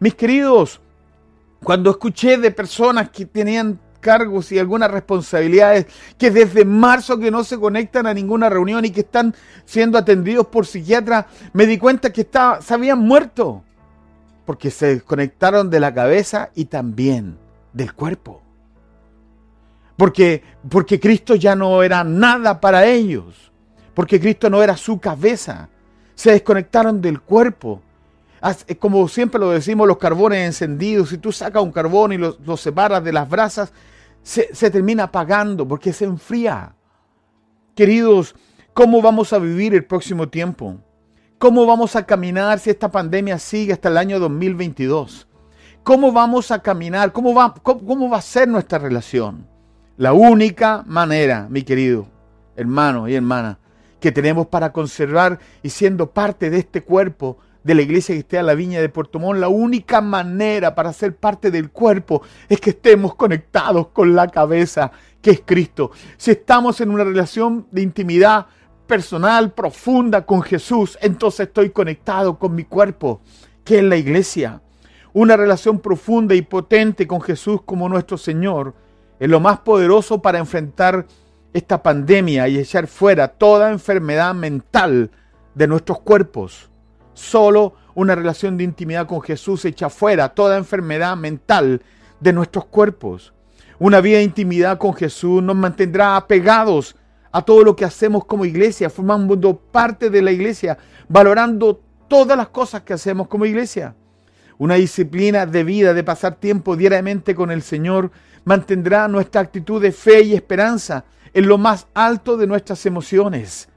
Mis 0.00 0.14
queridos, 0.14 0.80
cuando 1.62 1.90
escuché 1.90 2.38
de 2.38 2.50
personas 2.50 3.10
que 3.10 3.26
tenían 3.26 3.78
cargos 4.02 4.52
y 4.52 4.58
algunas 4.58 4.90
responsabilidades, 4.90 5.86
que 6.18 6.30
desde 6.30 6.66
marzo 6.66 7.18
que 7.18 7.30
no 7.30 7.44
se 7.44 7.58
conectan 7.58 8.06
a 8.06 8.12
ninguna 8.12 8.50
reunión 8.50 8.84
y 8.84 8.90
que 8.90 9.00
están 9.00 9.34
siendo 9.64 9.96
atendidos 9.96 10.48
por 10.48 10.66
psiquiatras, 10.66 11.26
me 11.54 11.66
di 11.66 11.78
cuenta 11.78 12.12
que 12.12 12.20
estaba, 12.20 12.60
se 12.60 12.74
habían 12.74 12.98
muerto, 12.98 13.64
porque 14.44 14.70
se 14.70 14.94
desconectaron 14.96 15.70
de 15.70 15.80
la 15.80 15.94
cabeza 15.94 16.50
y 16.54 16.66
también 16.66 17.38
del 17.72 17.94
cuerpo. 17.94 18.42
Porque, 19.96 20.42
porque 20.68 21.00
Cristo 21.00 21.36
ya 21.36 21.54
no 21.54 21.82
era 21.82 22.04
nada 22.04 22.60
para 22.60 22.84
ellos, 22.84 23.52
porque 23.94 24.20
Cristo 24.20 24.50
no 24.50 24.62
era 24.62 24.76
su 24.76 24.98
cabeza, 24.98 25.68
se 26.14 26.32
desconectaron 26.32 27.00
del 27.00 27.20
cuerpo 27.20 27.80
como 28.78 29.08
siempre 29.08 29.38
lo 29.38 29.50
decimos, 29.50 29.86
los 29.86 29.98
carbones 29.98 30.44
encendidos, 30.44 31.10
si 31.10 31.18
tú 31.18 31.30
sacas 31.30 31.62
un 31.62 31.70
carbón 31.70 32.12
y 32.12 32.18
lo, 32.18 32.56
separas 32.56 33.04
de 33.04 33.12
las 33.12 33.28
brasas, 33.28 33.72
se, 34.22 34.70
termina 34.70 35.04
apagando 35.04 35.66
porque 35.66 35.92
se 35.92 36.04
enfría. 36.04 36.74
Queridos, 37.74 38.34
¿cómo 38.72 39.02
vamos 39.02 39.32
a 39.32 39.38
vivir 39.38 39.74
el 39.74 39.84
próximo 39.84 40.28
tiempo? 40.28 40.76
¿Cómo 41.38 41.66
vamos 41.66 41.96
a 41.96 42.06
caminar 42.06 42.58
si 42.58 42.70
esta 42.70 42.90
pandemia 42.90 43.38
sigue 43.38 43.72
hasta 43.72 43.88
el 43.88 43.98
año 43.98 44.20
2022? 44.20 45.26
¿Cómo 45.82 46.12
vamos 46.12 46.50
a 46.52 46.60
caminar? 46.60 47.12
¿Cómo 47.12 47.34
va, 47.34 47.54
cómo 47.54 48.08
va 48.08 48.18
a 48.18 48.22
ser 48.22 48.46
nuestra 48.46 48.78
relación? 48.78 49.46
La 49.96 50.12
única 50.12 50.84
manera, 50.86 51.48
mi 51.50 51.62
querido 51.62 52.06
hermano 52.54 53.08
y 53.08 53.14
hermana, 53.14 53.58
que 53.98 54.12
tenemos 54.12 54.46
para 54.46 54.72
conservar 54.72 55.38
y 55.62 55.70
siendo 55.70 56.10
parte 56.10 56.50
de 56.50 56.58
este 56.58 56.82
cuerpo, 56.82 57.38
de 57.64 57.74
la 57.74 57.82
iglesia 57.82 58.14
que 58.14 58.20
esté 58.20 58.38
a 58.38 58.42
la 58.42 58.54
viña 58.54 58.80
de 58.80 58.88
Puerto 58.88 59.18
Montt, 59.18 59.40
la 59.40 59.48
única 59.48 60.00
manera 60.00 60.74
para 60.74 60.92
ser 60.92 61.16
parte 61.16 61.50
del 61.50 61.70
cuerpo 61.70 62.22
es 62.48 62.60
que 62.60 62.70
estemos 62.70 63.14
conectados 63.14 63.88
con 63.88 64.14
la 64.14 64.28
cabeza, 64.28 64.90
que 65.20 65.30
es 65.30 65.42
Cristo. 65.44 65.92
Si 66.16 66.32
estamos 66.32 66.80
en 66.80 66.90
una 66.90 67.04
relación 67.04 67.66
de 67.70 67.82
intimidad 67.82 68.46
personal, 68.86 69.52
profunda 69.52 70.26
con 70.26 70.42
Jesús, 70.42 70.98
entonces 71.00 71.46
estoy 71.46 71.70
conectado 71.70 72.38
con 72.38 72.54
mi 72.54 72.64
cuerpo, 72.64 73.20
que 73.64 73.78
es 73.78 73.84
la 73.84 73.96
iglesia. 73.96 74.60
Una 75.12 75.36
relación 75.36 75.78
profunda 75.78 76.34
y 76.34 76.42
potente 76.42 77.06
con 77.06 77.20
Jesús 77.20 77.60
como 77.64 77.88
nuestro 77.88 78.18
Señor 78.18 78.74
es 79.20 79.28
lo 79.28 79.40
más 79.40 79.60
poderoso 79.60 80.20
para 80.20 80.38
enfrentar 80.38 81.06
esta 81.52 81.82
pandemia 81.82 82.48
y 82.48 82.58
echar 82.58 82.86
fuera 82.86 83.28
toda 83.28 83.70
enfermedad 83.70 84.34
mental 84.34 85.10
de 85.54 85.68
nuestros 85.68 86.00
cuerpos. 86.00 86.71
Solo 87.22 87.74
una 87.94 88.16
relación 88.16 88.56
de 88.56 88.64
intimidad 88.64 89.06
con 89.06 89.22
Jesús 89.22 89.64
echa 89.64 89.88
fuera 89.88 90.30
toda 90.30 90.58
enfermedad 90.58 91.16
mental 91.16 91.80
de 92.18 92.32
nuestros 92.32 92.64
cuerpos. 92.64 93.32
Una 93.78 94.00
vida 94.00 94.16
de 94.16 94.24
intimidad 94.24 94.76
con 94.76 94.92
Jesús 94.92 95.40
nos 95.40 95.54
mantendrá 95.54 96.16
apegados 96.16 96.96
a 97.30 97.42
todo 97.42 97.62
lo 97.62 97.76
que 97.76 97.84
hacemos 97.84 98.24
como 98.24 98.44
iglesia, 98.44 98.90
formando 98.90 99.56
parte 99.56 100.10
de 100.10 100.20
la 100.20 100.32
iglesia, 100.32 100.76
valorando 101.08 101.80
todas 102.08 102.36
las 102.36 102.48
cosas 102.48 102.82
que 102.82 102.94
hacemos 102.94 103.28
como 103.28 103.46
iglesia. 103.46 103.94
Una 104.58 104.74
disciplina 104.74 105.46
de 105.46 105.62
vida, 105.62 105.94
de 105.94 106.02
pasar 106.02 106.34
tiempo 106.34 106.74
diariamente 106.74 107.36
con 107.36 107.52
el 107.52 107.62
Señor, 107.62 108.10
mantendrá 108.44 109.06
nuestra 109.06 109.42
actitud 109.42 109.80
de 109.80 109.92
fe 109.92 110.22
y 110.22 110.34
esperanza 110.34 111.04
en 111.32 111.46
lo 111.46 111.56
más 111.56 111.86
alto 111.94 112.36
de 112.36 112.48
nuestras 112.48 112.84
emociones. 112.84 113.68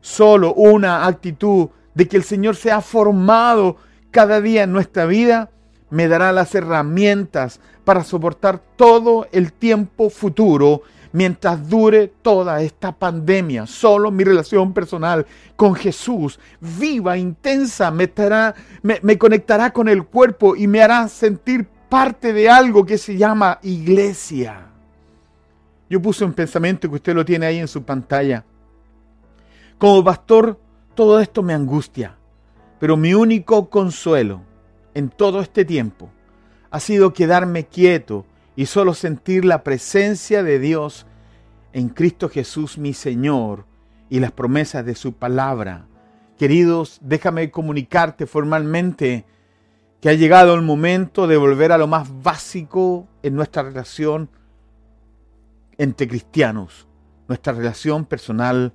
Solo 0.00 0.54
una 0.54 1.06
actitud 1.06 1.68
de 1.94 2.08
que 2.08 2.16
el 2.16 2.24
Señor 2.24 2.56
se 2.56 2.70
ha 2.70 2.80
formado 2.80 3.76
cada 4.10 4.40
día 4.40 4.64
en 4.64 4.72
nuestra 4.72 5.06
vida, 5.06 5.50
me 5.90 6.08
dará 6.08 6.32
las 6.32 6.54
herramientas 6.54 7.60
para 7.84 8.04
soportar 8.04 8.60
todo 8.76 9.26
el 9.32 9.52
tiempo 9.52 10.10
futuro 10.10 10.82
mientras 11.12 11.68
dure 11.68 12.08
toda 12.08 12.62
esta 12.62 12.92
pandemia. 12.92 13.66
Solo 13.66 14.10
mi 14.10 14.24
relación 14.24 14.72
personal 14.72 15.26
con 15.56 15.74
Jesús, 15.74 16.38
viva, 16.60 17.16
intensa, 17.18 17.90
me, 17.90 18.10
me, 18.82 19.00
me, 19.02 19.18
conectará 19.18 19.72
con 19.72 19.88
el 19.88 20.04
cuerpo 20.04 20.54
y 20.54 20.66
me 20.66 20.82
hará 20.82 21.08
sentir 21.08 21.66
parte 21.88 22.32
de 22.32 22.48
algo 22.48 22.86
que 22.86 22.98
se 22.98 23.16
llama 23.16 23.58
iglesia. 23.62 24.66
Yo 25.88 26.00
puse 26.00 26.24
un 26.24 26.32
pensamiento 26.32 26.88
que 26.88 26.94
usted 26.94 27.14
lo 27.14 27.24
tiene 27.24 27.46
ahí 27.46 27.58
en 27.58 27.66
su 27.66 27.82
pantalla. 27.82 28.44
Como 29.76 30.04
pastor, 30.04 30.56
todo 30.94 31.20
esto 31.20 31.42
me 31.42 31.54
angustia, 31.54 32.16
pero 32.78 32.96
mi 32.96 33.14
único 33.14 33.70
consuelo 33.70 34.42
en 34.94 35.08
todo 35.08 35.40
este 35.40 35.64
tiempo 35.64 36.10
ha 36.70 36.80
sido 36.80 37.12
quedarme 37.12 37.66
quieto 37.66 38.26
y 38.56 38.66
solo 38.66 38.94
sentir 38.94 39.44
la 39.44 39.62
presencia 39.62 40.42
de 40.42 40.58
Dios 40.58 41.06
en 41.72 41.88
Cristo 41.88 42.28
Jesús 42.28 42.78
mi 42.78 42.94
Señor 42.94 43.64
y 44.08 44.20
las 44.20 44.32
promesas 44.32 44.84
de 44.84 44.94
su 44.94 45.12
palabra. 45.12 45.86
Queridos, 46.38 46.98
déjame 47.02 47.50
comunicarte 47.50 48.26
formalmente 48.26 49.24
que 50.00 50.08
ha 50.08 50.14
llegado 50.14 50.54
el 50.54 50.62
momento 50.62 51.26
de 51.26 51.36
volver 51.36 51.72
a 51.72 51.78
lo 51.78 51.86
más 51.86 52.08
básico 52.22 53.06
en 53.22 53.34
nuestra 53.34 53.62
relación 53.62 54.30
entre 55.76 56.08
cristianos, 56.08 56.88
nuestra 57.28 57.52
relación 57.52 58.04
personal 58.04 58.72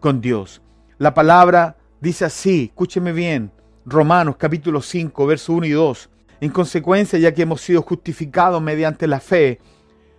con 0.00 0.20
Dios. 0.20 0.62
La 1.00 1.14
palabra 1.14 1.78
dice 1.98 2.26
así, 2.26 2.64
escúcheme 2.64 3.12
bien, 3.12 3.50
Romanos 3.86 4.36
capítulo 4.36 4.82
5, 4.82 5.26
verso 5.26 5.54
1 5.54 5.64
y 5.64 5.70
2. 5.70 6.10
En 6.42 6.50
consecuencia, 6.50 7.18
ya 7.18 7.32
que 7.32 7.40
hemos 7.40 7.62
sido 7.62 7.80
justificados 7.80 8.60
mediante 8.60 9.06
la 9.06 9.18
fe, 9.18 9.60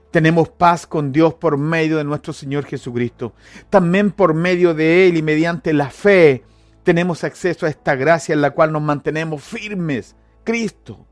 tenemos 0.09 0.49
paz 0.49 0.87
con 0.87 1.11
Dios 1.11 1.35
por 1.35 1.59
medio 1.59 1.97
de 1.97 2.03
nuestro 2.03 2.33
Señor 2.33 2.65
Jesucristo. 2.65 3.35
También 3.69 4.09
por 4.09 4.33
medio 4.33 4.73
de 4.73 5.07
Él 5.07 5.17
y 5.17 5.21
mediante 5.21 5.71
la 5.71 5.91
fe 5.91 6.43
tenemos 6.81 7.23
acceso 7.23 7.67
a 7.67 7.69
esta 7.69 7.93
gracia 7.93 8.33
en 8.33 8.41
la 8.41 8.49
cual 8.49 8.71
nos 8.71 8.81
mantenemos 8.81 9.43
firmes. 9.43 10.15
Cristo. 10.43 11.05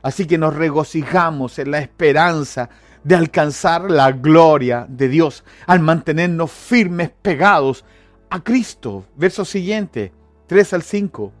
Así 0.00 0.28
que 0.28 0.38
nos 0.38 0.54
regocijamos 0.54 1.58
en 1.58 1.72
la 1.72 1.80
esperanza 1.80 2.70
de 3.02 3.16
alcanzar 3.16 3.90
la 3.90 4.12
gloria 4.12 4.86
de 4.88 5.08
Dios 5.08 5.42
al 5.66 5.80
mantenernos 5.80 6.52
firmes 6.52 7.10
pegados 7.20 7.84
a 8.30 8.42
Cristo. 8.42 9.04
Verso 9.16 9.44
siguiente, 9.44 10.12
3 10.46 10.72
al 10.74 10.82
5. 10.82 11.32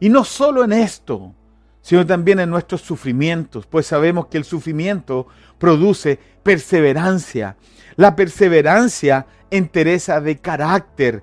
Y 0.00 0.08
no 0.08 0.24
solo 0.24 0.64
en 0.64 0.72
esto, 0.72 1.34
sino 1.80 2.06
también 2.06 2.40
en 2.40 2.50
nuestros 2.50 2.80
sufrimientos, 2.80 3.66
pues 3.66 3.86
sabemos 3.86 4.26
que 4.26 4.38
el 4.38 4.44
sufrimiento 4.44 5.26
produce 5.58 6.18
perseverancia. 6.42 7.56
La 7.96 8.16
perseverancia 8.16 9.26
entereza 9.50 10.20
de 10.20 10.38
carácter 10.38 11.22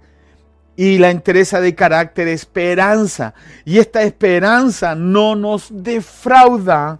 y 0.76 0.98
la 0.98 1.10
entereza 1.10 1.60
de 1.60 1.76
carácter 1.76 2.28
esperanza. 2.28 3.34
Y 3.66 3.80
esta 3.80 4.04
esperanza 4.04 4.96
no 4.96 5.36
nos 5.36 5.68
defrauda 5.72 7.00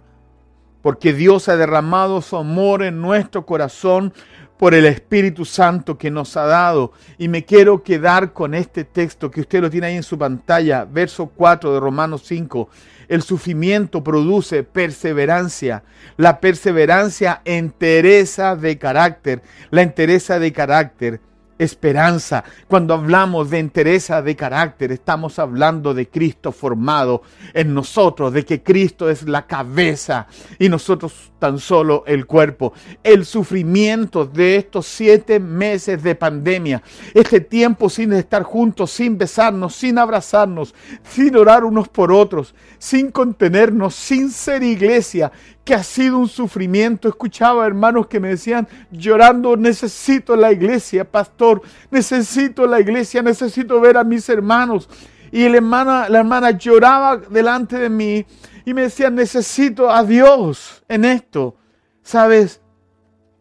porque 0.82 1.12
Dios 1.12 1.48
ha 1.48 1.56
derramado 1.56 2.22
su 2.22 2.36
amor 2.36 2.82
en 2.82 3.00
nuestro 3.00 3.44
corazón 3.46 4.12
por 4.60 4.74
el 4.74 4.84
Espíritu 4.84 5.46
Santo 5.46 5.96
que 5.96 6.10
nos 6.10 6.36
ha 6.36 6.44
dado. 6.44 6.92
Y 7.16 7.28
me 7.28 7.44
quiero 7.44 7.82
quedar 7.82 8.34
con 8.34 8.54
este 8.54 8.84
texto 8.84 9.30
que 9.30 9.40
usted 9.40 9.62
lo 9.62 9.70
tiene 9.70 9.86
ahí 9.86 9.96
en 9.96 10.02
su 10.02 10.18
pantalla, 10.18 10.84
verso 10.84 11.32
4 11.34 11.72
de 11.72 11.80
Romanos 11.80 12.24
5. 12.26 12.68
El 13.08 13.22
sufrimiento 13.22 14.04
produce 14.04 14.62
perseverancia. 14.62 15.82
La 16.18 16.40
perseverancia 16.40 17.40
entereza 17.44 18.54
de 18.54 18.76
carácter. 18.78 19.42
La 19.70 19.80
entereza 19.80 20.38
de 20.38 20.52
carácter 20.52 21.20
esperanza. 21.60 22.42
Cuando 22.66 22.94
hablamos 22.94 23.50
de 23.50 23.58
entereza 23.58 24.22
de 24.22 24.34
carácter, 24.34 24.92
estamos 24.92 25.38
hablando 25.38 25.94
de 25.94 26.08
Cristo 26.08 26.52
formado 26.52 27.22
en 27.52 27.74
nosotros, 27.74 28.32
de 28.32 28.44
que 28.44 28.62
Cristo 28.62 29.10
es 29.10 29.24
la 29.24 29.46
cabeza 29.46 30.26
y 30.58 30.68
nosotros 30.68 31.29
tan 31.40 31.58
solo 31.58 32.04
el 32.06 32.26
cuerpo. 32.26 32.72
El 33.02 33.24
sufrimiento 33.24 34.24
de 34.24 34.54
estos 34.54 34.86
siete 34.86 35.40
meses 35.40 36.00
de 36.00 36.14
pandemia, 36.14 36.82
este 37.12 37.40
tiempo 37.40 37.90
sin 37.90 38.12
estar 38.12 38.44
juntos, 38.44 38.92
sin 38.92 39.18
besarnos, 39.18 39.74
sin 39.74 39.98
abrazarnos, 39.98 40.72
sin 41.02 41.34
orar 41.34 41.64
unos 41.64 41.88
por 41.88 42.12
otros, 42.12 42.54
sin 42.78 43.10
contenernos, 43.10 43.96
sin 43.96 44.30
ser 44.30 44.62
iglesia, 44.62 45.32
que 45.64 45.74
ha 45.74 45.82
sido 45.82 46.18
un 46.18 46.28
sufrimiento. 46.28 47.08
Escuchaba 47.08 47.66
hermanos 47.66 48.06
que 48.06 48.20
me 48.20 48.28
decían 48.28 48.68
llorando, 48.90 49.56
necesito 49.56 50.36
la 50.36 50.52
iglesia, 50.52 51.04
pastor, 51.04 51.62
necesito 51.90 52.66
la 52.66 52.78
iglesia, 52.78 53.22
necesito 53.22 53.80
ver 53.80 53.96
a 53.96 54.04
mis 54.04 54.28
hermanos. 54.28 54.88
Y 55.32 55.48
la 55.48 55.56
hermana, 55.56 56.08
la 56.08 56.18
hermana 56.18 56.50
lloraba 56.50 57.16
delante 57.16 57.78
de 57.78 57.88
mí 57.88 58.26
y 58.64 58.74
me 58.74 58.82
decía, 58.82 59.10
necesito 59.10 59.90
a 59.90 60.04
Dios 60.04 60.82
en 60.88 61.04
esto. 61.04 61.56
¿Sabes? 62.02 62.60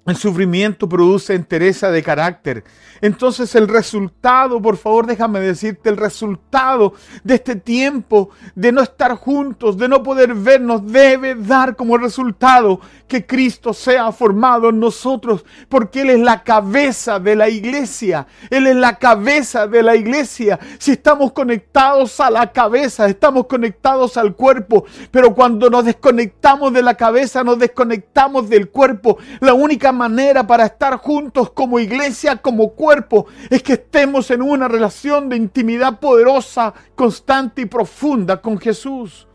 El 0.09 0.15
sufrimiento 0.15 0.89
produce 0.89 1.35
entereza 1.35 1.91
de 1.91 2.01
carácter. 2.01 2.63
Entonces 2.99 3.53
el 3.53 3.67
resultado, 3.67 4.61
por 4.61 4.75
favor 4.75 5.05
déjame 5.05 5.39
decirte, 5.39 5.89
el 5.89 5.97
resultado 5.97 6.93
de 7.23 7.35
este 7.35 7.55
tiempo 7.55 8.31
de 8.55 8.71
no 8.71 8.81
estar 8.81 9.13
juntos, 9.15 9.77
de 9.77 9.87
no 9.87 10.01
poder 10.01 10.33
vernos, 10.33 10.85
debe 10.91 11.35
dar 11.35 11.75
como 11.75 11.97
resultado 11.97 12.81
que 13.07 13.25
Cristo 13.25 13.73
sea 13.73 14.11
formado 14.11 14.69
en 14.69 14.79
nosotros, 14.79 15.43
porque 15.67 16.01
Él 16.01 16.11
es 16.11 16.19
la 16.19 16.43
cabeza 16.43 17.19
de 17.19 17.35
la 17.35 17.49
iglesia. 17.49 18.27
Él 18.49 18.67
es 18.67 18.75
la 18.75 18.97
cabeza 18.97 19.67
de 19.67 19.81
la 19.81 19.95
iglesia. 19.95 20.59
Si 20.77 20.91
estamos 20.91 21.31
conectados 21.31 22.19
a 22.19 22.29
la 22.29 22.51
cabeza, 22.51 23.07
estamos 23.07 23.47
conectados 23.47 24.17
al 24.17 24.35
cuerpo, 24.35 24.85
pero 25.11 25.33
cuando 25.33 25.69
nos 25.69 25.85
desconectamos 25.85 26.71
de 26.71 26.83
la 26.83 26.95
cabeza, 26.95 27.43
nos 27.43 27.57
desconectamos 27.57 28.49
del 28.49 28.69
cuerpo. 28.69 29.17
La 29.39 29.53
única 29.53 29.91
manera 29.99 30.47
para 30.47 30.65
estar 30.65 30.95
juntos 30.97 31.51
como 31.51 31.77
iglesia, 31.79 32.37
como 32.37 32.71
cuerpo, 32.71 33.27
es 33.49 33.61
que 33.61 33.73
estemos 33.73 34.31
en 34.31 34.41
una 34.41 34.69
relación 34.69 35.27
de 35.27 35.35
intimidad 35.35 35.99
poderosa, 35.99 36.73
constante 36.95 37.61
y 37.61 37.65
profunda 37.65 38.41
con 38.41 38.57
Jesús. 38.57 39.27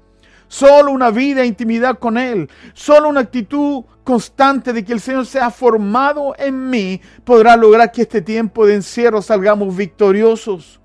Solo 0.48 0.92
una 0.92 1.10
vida 1.10 1.42
de 1.42 1.46
intimidad 1.46 1.98
con 1.98 2.16
Él, 2.16 2.48
solo 2.72 3.08
una 3.08 3.20
actitud 3.20 3.84
constante 4.04 4.72
de 4.72 4.84
que 4.84 4.94
el 4.94 5.00
Señor 5.00 5.26
sea 5.26 5.50
formado 5.50 6.34
en 6.38 6.70
mí 6.70 7.00
podrá 7.24 7.56
lograr 7.56 7.92
que 7.92 8.02
este 8.02 8.22
tiempo 8.22 8.66
de 8.66 8.76
encierro 8.76 9.20
salgamos 9.20 9.76
victoriosos. 9.76 10.80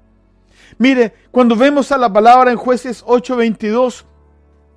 Mire, 0.78 1.14
cuando 1.32 1.56
vemos 1.56 1.92
a 1.92 1.98
la 1.98 2.12
palabra 2.12 2.52
en 2.52 2.58
jueces 2.58 3.04
8:22, 3.06 4.06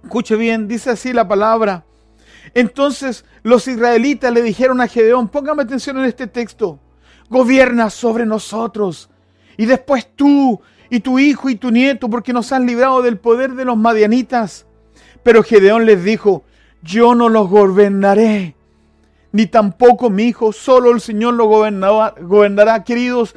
escuche 0.05 0.37
bien, 0.37 0.69
dice 0.69 0.91
así 0.91 1.13
la 1.13 1.27
palabra. 1.27 1.85
Entonces 2.55 3.25
los 3.43 3.67
israelitas 3.69 4.33
le 4.33 4.43
dijeron 4.43 4.81
a 4.81 4.89
Gedeón, 4.89 5.29
póngame 5.29 5.63
atención 5.63 5.99
en 5.99 6.05
este 6.05 6.27
texto, 6.27 6.79
gobierna 7.29 7.91
sobre 7.91 8.27
nosotros. 8.27 9.09
Y 9.57 9.67
después 9.67 10.09
tú 10.15 10.61
y 10.91 11.01
tu 11.01 11.19
hijo 11.19 11.49
y 11.49 11.57
tu 11.57 11.71
nieto, 11.71 12.09
porque 12.11 12.33
nos 12.33 12.53
han 12.53 12.67
librado 12.67 13.03
del 13.03 13.19
poder 13.19 13.53
de 13.53 13.65
los 13.65 13.77
madianitas. 13.77 14.67
Pero 15.23 15.43
Gedeón 15.43 15.87
les 15.87 16.05
dijo, 16.05 16.45
yo 16.83 17.15
no 17.15 17.29
los 17.29 17.49
gobernaré, 17.49 18.57
ni 19.31 19.47
tampoco 19.47 20.11
mi 20.11 20.25
hijo, 20.25 20.53
solo 20.53 20.91
el 20.91 21.01
Señor 21.01 21.35
lo 21.35 21.47
gobernará. 21.47 22.85
Queridos, 22.85 23.35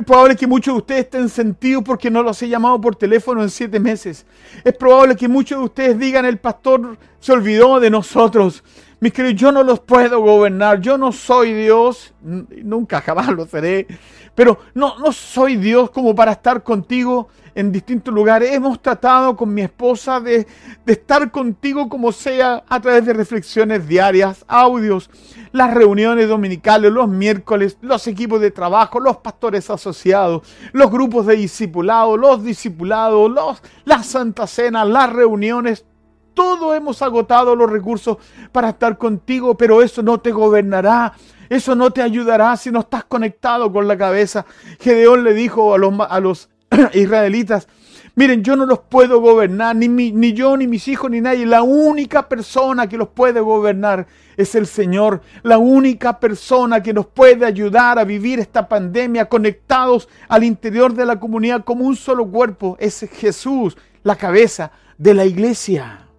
es 0.00 0.06
probable 0.06 0.34
que 0.34 0.46
muchos 0.46 0.72
de 0.72 0.78
ustedes 0.78 1.00
estén 1.04 1.28
sentidos 1.28 1.82
porque 1.84 2.10
no 2.10 2.22
los 2.22 2.40
he 2.42 2.48
llamado 2.48 2.80
por 2.80 2.96
teléfono 2.96 3.42
en 3.42 3.50
siete 3.50 3.78
meses. 3.78 4.24
Es 4.64 4.74
probable 4.74 5.14
que 5.14 5.28
muchos 5.28 5.58
de 5.58 5.64
ustedes 5.64 5.98
digan, 5.98 6.24
el 6.24 6.38
pastor 6.38 6.96
se 7.18 7.32
olvidó 7.32 7.78
de 7.78 7.90
nosotros. 7.90 8.64
Mis 9.00 9.14
queridos, 9.14 9.40
yo 9.40 9.50
no 9.50 9.62
los 9.62 9.80
puedo 9.80 10.20
gobernar. 10.20 10.80
Yo 10.80 10.98
no 10.98 11.10
soy 11.10 11.54
Dios. 11.54 12.12
Nunca 12.20 13.00
jamás 13.00 13.28
lo 13.28 13.46
seré. 13.46 13.86
Pero 14.34 14.58
no, 14.74 14.98
no 14.98 15.10
soy 15.10 15.56
Dios 15.56 15.90
como 15.90 16.14
para 16.14 16.32
estar 16.32 16.62
contigo 16.62 17.28
en 17.54 17.72
distintos 17.72 18.12
lugares. 18.12 18.52
Hemos 18.52 18.80
tratado 18.82 19.36
con 19.36 19.52
mi 19.54 19.62
esposa 19.62 20.20
de, 20.20 20.46
de 20.84 20.92
estar 20.92 21.30
contigo 21.30 21.88
como 21.88 22.12
sea 22.12 22.62
a 22.68 22.80
través 22.80 23.06
de 23.06 23.12
reflexiones 23.12 23.88
diarias, 23.88 24.44
audios, 24.46 25.10
las 25.52 25.72
reuniones 25.72 26.28
dominicales, 26.28 26.92
los 26.92 27.08
miércoles, 27.08 27.78
los 27.80 28.06
equipos 28.06 28.40
de 28.40 28.50
trabajo, 28.50 29.00
los 29.00 29.16
pastores 29.16 29.70
asociados, 29.70 30.42
los 30.72 30.90
grupos 30.90 31.26
de 31.26 31.36
discipulado, 31.36 32.16
los 32.16 32.44
discipulados, 32.44 33.30
los, 33.30 33.62
la 33.84 34.02
Santa 34.02 34.46
Cena, 34.46 34.84
las 34.84 35.10
reuniones. 35.12 35.86
Todo 36.34 36.74
hemos 36.74 37.02
agotado 37.02 37.56
los 37.56 37.70
recursos 37.70 38.18
para 38.52 38.70
estar 38.70 38.98
contigo, 38.98 39.56
pero 39.56 39.82
eso 39.82 40.02
no 40.02 40.18
te 40.18 40.32
gobernará. 40.32 41.14
Eso 41.50 41.74
no 41.74 41.90
te 41.90 42.00
ayudará 42.00 42.56
si 42.56 42.70
no 42.70 42.80
estás 42.80 43.04
conectado 43.04 43.72
con 43.72 43.88
la 43.88 43.98
cabeza. 43.98 44.46
Gedeón 44.78 45.24
le 45.24 45.34
dijo 45.34 45.74
a 45.74 45.78
los, 45.78 45.92
a 45.98 46.20
los 46.20 46.48
israelitas, 46.94 47.66
miren, 48.14 48.44
yo 48.44 48.54
no 48.54 48.66
los 48.66 48.78
puedo 48.78 49.20
gobernar, 49.20 49.74
ni, 49.74 49.88
ni 49.88 50.32
yo, 50.32 50.56
ni 50.56 50.68
mis 50.68 50.86
hijos, 50.86 51.10
ni 51.10 51.20
nadie. 51.20 51.46
La 51.46 51.62
única 51.62 52.28
persona 52.28 52.88
que 52.88 52.96
los 52.96 53.08
puede 53.08 53.40
gobernar 53.40 54.06
es 54.36 54.54
el 54.54 54.68
Señor. 54.68 55.22
La 55.42 55.58
única 55.58 56.20
persona 56.20 56.84
que 56.84 56.94
nos 56.94 57.06
puede 57.06 57.44
ayudar 57.44 57.98
a 57.98 58.04
vivir 58.04 58.38
esta 58.38 58.68
pandemia 58.68 59.28
conectados 59.28 60.08
al 60.28 60.44
interior 60.44 60.94
de 60.94 61.04
la 61.04 61.18
comunidad 61.18 61.64
como 61.64 61.84
un 61.84 61.96
solo 61.96 62.26
cuerpo 62.28 62.76
es 62.78 63.08
Jesús, 63.12 63.76
la 64.04 64.14
cabeza 64.14 64.70
de 64.98 65.14
la 65.14 65.24
iglesia. 65.24 66.09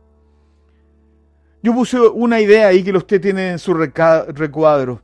Yo 1.63 1.73
puse 1.73 1.99
una 1.99 2.41
idea 2.41 2.67
ahí 2.67 2.83
que 2.83 2.91
usted 2.91 3.21
tiene 3.21 3.51
en 3.51 3.59
su 3.59 3.73
recuadro 3.73 5.01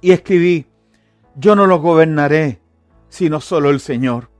y 0.00 0.12
escribí, 0.12 0.66
yo 1.36 1.54
no 1.54 1.66
los 1.66 1.82
gobernaré, 1.82 2.60
sino 3.10 3.40
solo 3.40 3.68
el 3.70 3.80
Señor. 3.80 4.30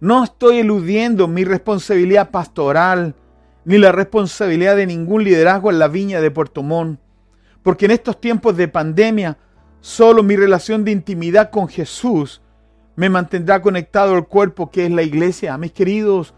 No 0.00 0.24
estoy 0.24 0.58
eludiendo 0.58 1.28
mi 1.28 1.44
responsabilidad 1.44 2.30
pastoral 2.30 3.14
ni 3.64 3.78
la 3.78 3.92
responsabilidad 3.92 4.76
de 4.76 4.86
ningún 4.86 5.24
liderazgo 5.24 5.70
en 5.70 5.78
la 5.78 5.88
viña 5.88 6.20
de 6.20 6.30
Puerto 6.30 6.62
Montt, 6.62 7.00
porque 7.62 7.84
en 7.84 7.92
estos 7.92 8.20
tiempos 8.20 8.56
de 8.56 8.66
pandemia, 8.66 9.38
solo 9.80 10.22
mi 10.22 10.36
relación 10.36 10.84
de 10.84 10.90
intimidad 10.90 11.50
con 11.50 11.68
Jesús 11.68 12.42
me 12.96 13.08
mantendrá 13.08 13.62
conectado 13.62 14.14
al 14.14 14.26
cuerpo 14.26 14.70
que 14.70 14.86
es 14.86 14.90
la 14.90 15.02
iglesia. 15.02 15.56
Mis 15.56 15.72
queridos, 15.72 16.34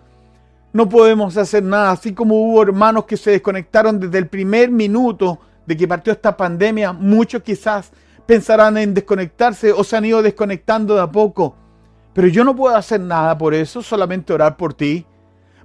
no 0.73 0.89
podemos 0.89 1.37
hacer 1.37 1.63
nada, 1.63 1.91
así 1.91 2.13
como 2.13 2.37
hubo 2.37 2.63
hermanos 2.63 3.05
que 3.05 3.17
se 3.17 3.33
desconectaron 3.33 3.99
desde 3.99 4.19
el 4.19 4.29
primer 4.29 4.71
minuto 4.71 5.41
de 5.67 5.77
que 5.77 5.89
partió 5.89 6.13
esta 6.13 6.37
pandemia, 6.37 6.93
muchos 6.93 7.43
quizás 7.43 7.91
pensarán 8.27 8.79
en 8.79 8.95
desconectarse 8.95 9.73
o 9.73 9.83
se 9.83 9.97
han 9.97 10.05
ido 10.05 10.23
desconectando 10.23 10.95
de 10.95 11.03
a 11.03 11.11
poco. 11.11 11.57
Pero 12.13 12.29
yo 12.29 12.45
no 12.45 12.55
puedo 12.55 12.75
hacer 12.77 13.01
nada 13.01 13.37
por 13.37 13.55
eso, 13.55 13.83
solamente 13.83 14.33
orar 14.33 14.57
por 14.57 14.75
ti. 14.75 15.07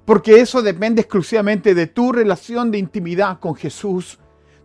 Porque 0.04 0.40
eso 0.40 0.62
depende 0.62 1.02
exclusivamente 1.02 1.74
de 1.74 1.88
tu 1.88 2.12
relación 2.12 2.70
de 2.70 2.78
intimidad 2.78 3.40
con 3.40 3.56
Jesús, 3.56 4.18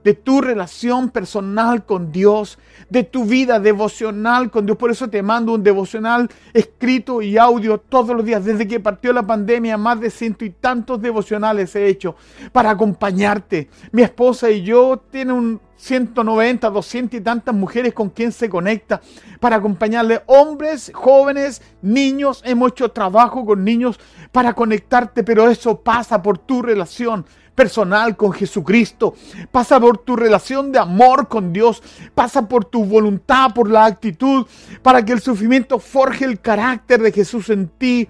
de 0.03 0.13
tu 0.13 0.41
relación 0.41 1.09
personal 1.09 1.85
con 1.85 2.11
Dios, 2.11 2.57
de 2.89 3.03
tu 3.03 3.25
vida 3.25 3.59
devocional 3.59 4.49
con 4.49 4.65
Dios. 4.65 4.77
Por 4.77 4.91
eso 4.91 5.09
te 5.09 5.21
mando 5.21 5.53
un 5.53 5.63
devocional 5.63 6.29
escrito 6.53 7.21
y 7.21 7.37
audio 7.37 7.77
todos 7.77 8.15
los 8.15 8.25
días. 8.25 8.43
Desde 8.43 8.67
que 8.67 8.79
partió 8.79 9.13
la 9.13 9.25
pandemia, 9.25 9.77
más 9.77 9.99
de 9.99 10.09
ciento 10.09 10.45
y 10.45 10.49
tantos 10.49 11.01
devocionales 11.01 11.75
he 11.75 11.87
hecho 11.87 12.15
para 12.51 12.71
acompañarte. 12.71 13.69
Mi 13.91 14.01
esposa 14.01 14.49
y 14.49 14.63
yo 14.63 15.01
tienen 15.11 15.35
un 15.35 15.61
190, 15.81 16.69
200 16.69 17.19
y 17.19 17.23
tantas 17.23 17.55
mujeres 17.55 17.93
con 17.93 18.09
quien 18.09 18.31
se 18.31 18.49
conecta 18.49 19.01
para 19.39 19.55
acompañarle. 19.55 20.21
Hombres, 20.27 20.91
jóvenes, 20.93 21.61
niños, 21.81 22.43
hemos 22.45 22.71
hecho 22.71 22.89
trabajo 22.89 23.43
con 23.45 23.63
niños 23.63 23.99
para 24.31 24.53
conectarte, 24.53 25.23
pero 25.23 25.49
eso 25.49 25.81
pasa 25.81 26.21
por 26.21 26.37
tu 26.37 26.61
relación 26.61 27.25
personal 27.55 28.15
con 28.15 28.31
Jesucristo, 28.31 29.15
pasa 29.51 29.79
por 29.79 29.97
tu 29.97 30.15
relación 30.15 30.71
de 30.71 30.77
amor 30.77 31.27
con 31.27 31.51
Dios, 31.51 31.81
pasa 32.13 32.47
por 32.47 32.63
tu 32.65 32.85
voluntad, 32.85 33.51
por 33.53 33.69
la 33.69 33.85
actitud, 33.85 34.45
para 34.83 35.03
que 35.03 35.13
el 35.13 35.19
sufrimiento 35.19 35.79
forje 35.79 36.25
el 36.25 36.39
carácter 36.39 37.01
de 37.01 37.11
Jesús 37.11 37.49
en 37.49 37.67
ti 37.67 38.07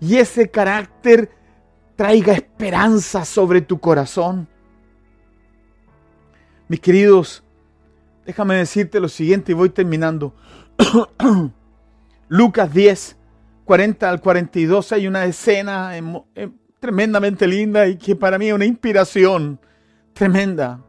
y 0.00 0.16
ese 0.16 0.50
carácter 0.50 1.30
traiga 1.94 2.32
esperanza 2.32 3.24
sobre 3.24 3.60
tu 3.60 3.78
corazón. 3.78 4.48
Mis 6.66 6.80
queridos, 6.80 7.44
déjame 8.24 8.56
decirte 8.56 8.98
lo 9.00 9.08
siguiente 9.08 9.52
y 9.52 9.54
voy 9.54 9.68
terminando. 9.68 10.34
Lucas 12.28 12.72
10, 12.72 13.16
40 13.64 14.08
al 14.08 14.20
42 14.20 14.92
hay 14.92 15.06
una 15.06 15.26
escena 15.26 15.92
tremendamente 16.80 17.46
linda 17.46 17.86
y 17.86 17.96
que 17.96 18.16
para 18.16 18.38
mí 18.38 18.48
es 18.48 18.54
una 18.54 18.64
inspiración 18.64 19.60
tremenda. 20.14 20.80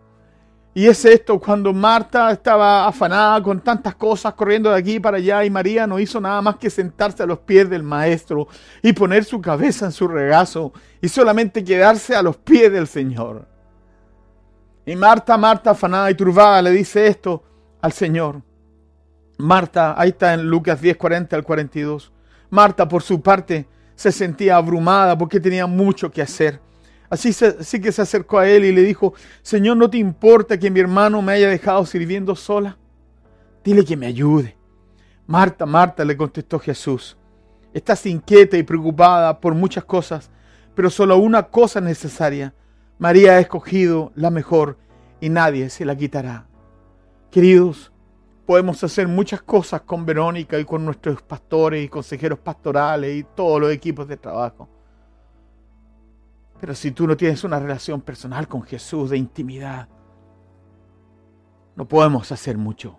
Y 0.74 0.88
es 0.88 1.06
esto, 1.06 1.40
cuando 1.40 1.72
Marta 1.72 2.32
estaba 2.32 2.86
afanada 2.86 3.42
con 3.42 3.62
tantas 3.62 3.96
cosas, 3.96 4.34
corriendo 4.34 4.70
de 4.70 4.78
aquí 4.78 5.00
para 5.00 5.18
allá, 5.18 5.46
y 5.46 5.50
María 5.50 5.88
no 5.88 6.00
hizo 6.00 6.20
nada 6.20 6.42
más 6.42 6.58
que 6.58 6.70
sentarse 6.70 7.24
a 7.24 7.26
los 7.26 7.40
pies 7.40 7.70
del 7.70 7.82
Maestro 7.82 8.50
y 8.82 8.92
poner 8.92 9.24
su 9.24 9.40
cabeza 9.40 9.86
en 9.86 9.94
su 9.94 10.06
regazo 10.06 10.74
y 11.02 11.08
solamente 11.08 11.64
quedarse 11.64 12.14
a 12.14 12.22
los 12.22 12.36
pies 12.36 12.74
del 12.74 12.88
Señor. 12.88 13.55
Y 14.86 14.96
Marta, 14.96 15.38
Marta, 15.38 15.72
afanada 15.72 16.12
y 16.12 16.16
turbada, 16.16 16.62
le 16.62 16.72
dice 16.72 17.08
esto 17.08 17.44
al 17.82 17.92
Señor. 17.92 18.42
Marta, 19.38 19.96
ahí 19.98 20.10
está 20.10 20.34
en 20.34 20.48
Lucas 20.48 20.80
10, 20.80 20.96
40 20.98 21.36
al 21.36 21.44
42. 21.44 22.12
Marta, 22.50 22.88
por 22.88 23.02
su 23.02 23.22
parte, 23.22 23.68
se 23.96 24.12
sentía 24.12 24.58
abrumada 24.58 25.18
porque 25.18 25.40
tenía 25.40 25.66
mucho 25.68 26.12
que 26.12 26.22
hacer. 26.22 26.60
Así, 27.10 27.30
así 27.30 27.82
que 27.82 27.92
se 27.92 28.02
acercó 28.02 28.40
a 28.40 28.48
él 28.48 28.66
y 28.66 28.72
le 28.72 28.82
dijo, 28.82 29.14
Señor, 29.42 29.78
¿no 29.78 29.90
te 29.90 29.98
importa 29.98 30.58
que 30.60 30.72
mi 30.72 30.80
hermano 30.80 31.22
me 31.22 31.34
haya 31.34 31.50
dejado 31.50 31.86
sirviendo 31.86 32.36
sola? 32.36 32.78
Dile 33.64 33.84
que 33.84 33.98
me 33.98 34.08
ayude. 34.08 34.56
Marta, 35.28 35.66
Marta, 35.66 36.06
le 36.06 36.16
contestó 36.16 36.60
Jesús, 36.60 37.18
estás 37.74 38.06
inquieta 38.06 38.58
y 38.58 38.64
preocupada 38.64 39.40
por 39.40 39.56
muchas 39.56 39.84
cosas, 39.84 40.30
pero 40.76 40.90
solo 40.92 41.18
una 41.18 41.44
cosa 41.44 41.80
es 41.80 41.86
necesaria. 41.86 42.54
María 42.98 43.34
ha 43.34 43.40
escogido 43.40 44.14
la 44.16 44.30
mejor 44.30 44.78
y 45.20 45.28
nadie 45.28 45.70
se 45.70 45.84
la 45.84 45.98
quitará. 45.98 46.48
Queridos, 47.30 47.92
podemos 48.46 48.82
hacer 48.86 49.08
muchas 49.10 49.42
cosas 49.42 49.82
con 49.82 50.06
Verónica 50.06 50.58
y 50.58 50.64
con 50.64 50.86
nuestros 50.86 51.22
pastores 51.22 51.84
y 51.84 51.90
consejeros 51.90 52.40
pastorales 52.40 53.18
y 53.18 53.24
todos 53.36 53.60
los 53.60 53.72
equipos 53.72 54.08
de 54.08 54.16
trabajo. 54.16 54.70
Pero 56.62 56.74
si 56.74 56.92
tú 56.92 57.06
no 57.06 57.18
tienes 57.18 57.44
una 57.44 57.60
relación 57.60 58.00
personal 58.00 58.48
con 58.48 58.64
Jesús 58.64 59.10
de 59.10 59.18
intimidad, 59.18 59.90
no 61.76 61.86
podemos 61.86 62.32
hacer 62.32 62.58
mucho. 62.58 62.98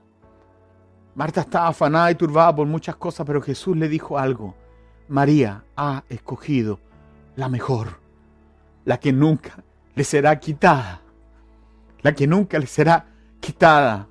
Marta 1.15 1.41
estaba 1.41 1.69
afanada 1.69 2.11
y 2.11 2.17
turbada 2.17 2.55
por 2.55 2.67
muchas 2.67 2.97
cosas, 2.97 3.27
pero 3.27 3.41
Jesús 3.41 3.75
le 3.79 3.89
dijo 3.89 4.19
algo. 4.19 4.55
María 5.09 5.65
ha 5.75 6.05
escogido 6.11 6.81
la 7.35 7.49
mejor, 7.49 8.01
la 8.85 9.01
que 9.01 9.15
nunca 9.15 9.65
le 9.97 10.05
será 10.05 10.39
quitada, 10.39 11.03
la 12.03 12.15
que 12.15 12.29
nunca 12.29 12.61
le 12.61 12.69
será 12.69 13.07
quitada. 13.41 14.07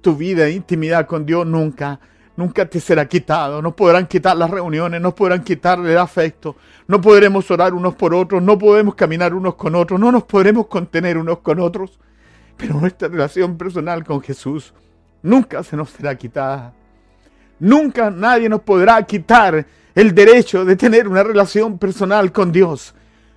Tu 0.00 0.14
vida 0.16 0.44
de 0.44 0.52
intimidad 0.52 1.06
con 1.06 1.26
Dios 1.26 1.44
nunca 1.46 1.98
nunca 2.36 2.66
te 2.66 2.80
será 2.80 3.06
quitado. 3.06 3.62
No 3.62 3.74
podrán 3.74 4.06
quitar 4.06 4.36
las 4.36 4.50
reuniones, 4.50 5.00
no 5.00 5.14
podrán 5.14 5.42
quitar 5.42 5.78
el 5.78 5.98
afecto, 5.98 6.56
no 6.86 7.00
podremos 7.00 7.50
orar 7.50 7.74
unos 7.74 7.94
por 7.94 8.14
otros, 8.14 8.42
no 8.42 8.58
podemos 8.58 8.94
caminar 8.94 9.34
unos 9.34 9.54
con 9.54 9.74
otros, 9.74 9.98
no 9.98 10.12
nos 10.12 10.24
podremos 10.24 10.66
contener 10.66 11.18
unos 11.18 11.38
con 11.38 11.60
otros. 11.60 11.98
Pero 12.56 12.74
nuestra 12.74 13.08
relación 13.08 13.56
personal 13.56 14.04
con 14.04 14.20
Jesús 14.20 14.72
nunca 15.22 15.62
se 15.62 15.76
nos 15.76 15.90
será 15.90 16.14
quitada. 16.14 16.72
Nunca 17.58 18.10
nadie 18.10 18.48
nos 18.48 18.62
podrá 18.62 19.02
quitar 19.04 19.64
el 19.94 20.14
derecho 20.14 20.64
de 20.64 20.76
tener 20.76 21.06
una 21.06 21.22
relación 21.22 21.78
personal 21.78 22.32
con 22.32 22.50
Dios, 22.50 22.94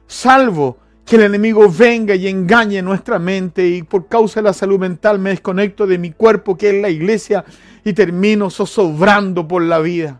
salvo 0.07 0.77
que 1.05 1.17
el 1.17 1.21
enemigo 1.21 1.69
venga 1.69 2.15
y 2.15 2.27
engañe 2.27 2.81
nuestra 2.81 3.19
mente 3.19 3.67
y 3.67 3.83
por 3.83 4.07
causa 4.07 4.39
de 4.39 4.45
la 4.45 4.53
salud 4.53 4.79
mental 4.79 5.19
me 5.19 5.29
desconecto 5.29 5.85
de 5.85 5.99
mi 5.99 6.11
cuerpo 6.11 6.57
que 6.57 6.69
es 6.69 6.81
la 6.81 6.89
iglesia 6.89 7.45
y 7.83 7.93
termino 7.93 8.49
zozobrando 8.49 9.47
por 9.47 9.61
la 9.61 9.79
vida. 9.79 10.19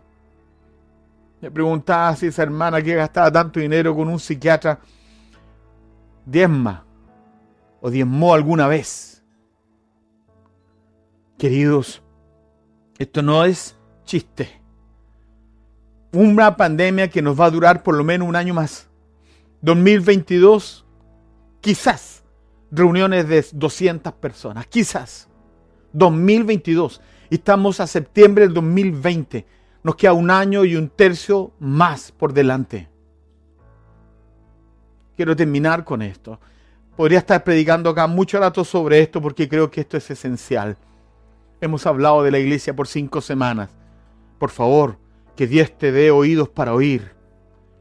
Me 1.40 1.50
preguntaba 1.50 2.14
si 2.14 2.26
esa 2.26 2.44
hermana 2.44 2.80
que 2.80 2.94
gastaba 2.94 3.32
tanto 3.32 3.58
dinero 3.58 3.94
con 3.96 4.08
un 4.08 4.20
psiquiatra 4.20 4.78
diezma 6.24 6.84
o 7.80 7.90
diezmó 7.90 8.32
alguna 8.32 8.68
vez. 8.68 9.24
Queridos, 11.36 12.02
esto 12.96 13.22
no 13.22 13.44
es 13.44 13.76
chiste. 14.04 14.60
Una 16.12 16.56
pandemia 16.56 17.10
que 17.10 17.20
nos 17.20 17.38
va 17.38 17.46
a 17.46 17.50
durar 17.50 17.82
por 17.82 17.96
lo 17.96 18.04
menos 18.04 18.28
un 18.28 18.36
año 18.36 18.54
más. 18.54 18.88
2022, 19.62 20.84
quizás 21.60 22.24
reuniones 22.70 23.28
de 23.28 23.44
200 23.52 24.12
personas, 24.14 24.66
quizás. 24.66 25.28
2022. 25.92 27.00
Estamos 27.30 27.80
a 27.80 27.86
septiembre 27.86 28.44
del 28.44 28.54
2020. 28.54 29.46
Nos 29.82 29.96
queda 29.96 30.12
un 30.12 30.30
año 30.30 30.64
y 30.64 30.76
un 30.76 30.88
tercio 30.88 31.52
más 31.58 32.12
por 32.12 32.32
delante. 32.32 32.88
Quiero 35.16 35.34
terminar 35.34 35.84
con 35.84 36.02
esto. 36.02 36.38
Podría 36.96 37.20
estar 37.20 37.42
predicando 37.42 37.90
acá 37.90 38.06
mucho 38.06 38.38
rato 38.38 38.64
sobre 38.64 39.00
esto 39.00 39.22
porque 39.22 39.48
creo 39.48 39.70
que 39.70 39.80
esto 39.80 39.96
es 39.96 40.10
esencial. 40.10 40.76
Hemos 41.60 41.86
hablado 41.86 42.22
de 42.22 42.30
la 42.30 42.38
iglesia 42.38 42.76
por 42.76 42.86
cinco 42.86 43.20
semanas. 43.22 43.70
Por 44.38 44.50
favor, 44.50 44.98
que 45.34 45.46
Dios 45.46 45.76
te 45.76 45.92
dé 45.92 46.10
oídos 46.10 46.50
para 46.50 46.74
oír 46.74 47.15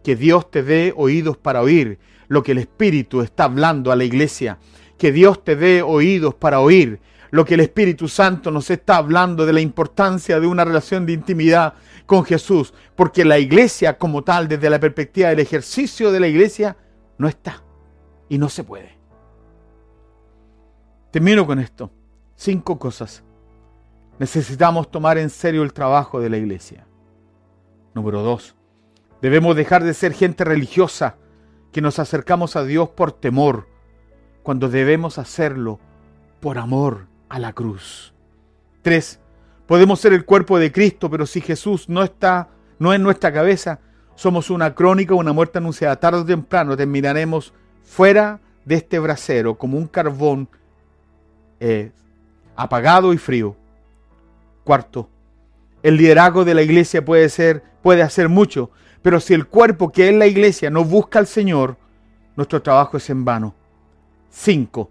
que 0.05 0.15
Dios 0.15 0.51
te 0.51 0.61
dé 0.61 0.93
oídos 0.95 1.35
para 1.35 1.63
oír 1.63 1.97
lo 2.27 2.43
que 2.43 2.51
el 2.51 2.59
Espíritu 2.59 3.21
está 3.21 3.45
hablando 3.45 3.91
a 3.91 3.95
la 3.95 4.03
iglesia. 4.03 4.59
Que 4.99 5.11
Dios 5.11 5.43
te 5.43 5.55
dé 5.55 5.81
oídos 5.81 6.35
para 6.35 6.59
oír 6.59 6.99
lo 7.31 7.43
que 7.43 7.55
el 7.55 7.61
Espíritu 7.61 8.07
Santo 8.07 8.51
nos 8.51 8.69
está 8.69 8.97
hablando 8.97 9.47
de 9.47 9.53
la 9.53 9.61
importancia 9.61 10.39
de 10.39 10.45
una 10.45 10.63
relación 10.63 11.07
de 11.07 11.13
intimidad 11.13 11.73
con 12.05 12.23
Jesús. 12.23 12.71
Porque 12.95 13.25
la 13.25 13.39
iglesia 13.39 13.97
como 13.97 14.23
tal, 14.23 14.47
desde 14.47 14.69
la 14.69 14.79
perspectiva 14.79 15.29
del 15.29 15.39
ejercicio 15.39 16.11
de 16.11 16.19
la 16.19 16.27
iglesia, 16.27 16.77
no 17.17 17.27
está 17.27 17.63
y 18.29 18.37
no 18.37 18.47
se 18.47 18.63
puede. 18.63 18.99
Termino 21.09 21.47
con 21.47 21.57
esto. 21.57 21.89
Cinco 22.35 22.77
cosas. 22.77 23.23
Necesitamos 24.19 24.91
tomar 24.91 25.17
en 25.17 25.31
serio 25.31 25.63
el 25.63 25.73
trabajo 25.73 26.19
de 26.19 26.29
la 26.29 26.37
iglesia. 26.37 26.85
Número 27.95 28.21
dos, 28.21 28.55
Debemos 29.25 29.55
dejar 29.55 29.83
de 29.83 29.95
ser 29.95 30.13
gente 30.13 30.43
religiosa 30.43 31.15
que 31.71 31.81
nos 31.81 31.97
acercamos 31.97 32.55
a 32.55 32.63
Dios 32.63 32.89
por 32.89 33.11
temor, 33.11 33.67
cuando 34.43 34.69
debemos 34.69 35.17
hacerlo 35.17 35.79
por 36.39 36.59
amor 36.59 37.07
a 37.27 37.39
la 37.39 37.51
cruz. 37.51 38.13
3. 38.83 39.19
Podemos 39.65 39.99
ser 39.99 40.13
el 40.13 40.25
cuerpo 40.25 40.59
de 40.59 40.71
Cristo, 40.71 41.09
pero 41.09 41.25
si 41.25 41.41
Jesús 41.41 41.89
no 41.89 42.03
está, 42.03 42.49
no 42.77 42.93
en 42.93 43.01
nuestra 43.01 43.33
cabeza, 43.33 43.79
somos 44.13 44.51
una 44.51 44.75
crónica, 44.75 45.15
una 45.15 45.33
muerte 45.33 45.57
anunciada. 45.57 45.95
Tarde 45.95 46.19
o 46.19 46.25
temprano 46.25 46.77
terminaremos 46.77 47.51
fuera 47.83 48.39
de 48.63 48.75
este 48.75 48.99
brasero 48.99 49.55
como 49.55 49.79
un 49.79 49.87
carbón 49.87 50.47
eh, 51.59 51.91
apagado 52.55 53.11
y 53.11 53.17
frío. 53.17 53.55
Cuarto, 54.63 55.09
el 55.81 55.97
liderazgo 55.97 56.45
de 56.45 56.53
la 56.53 56.61
iglesia 56.61 57.03
puede 57.03 57.27
ser, 57.29 57.63
puede 57.81 58.03
hacer 58.03 58.29
mucho, 58.29 58.69
pero 59.05 59.19
si 59.19 59.35
el 59.35 59.45
cuerpo 59.45 59.91
que 59.91 60.09
es 60.09 60.15
la 60.15 60.25
iglesia 60.25 60.71
no 60.71 60.83
busca 60.83 61.19
al 61.19 61.27
Señor, 61.27 61.77
nuestro 62.35 62.63
trabajo 62.63 62.97
es 62.97 63.07
en 63.11 63.23
vano. 63.23 63.53
Cinco, 64.31 64.89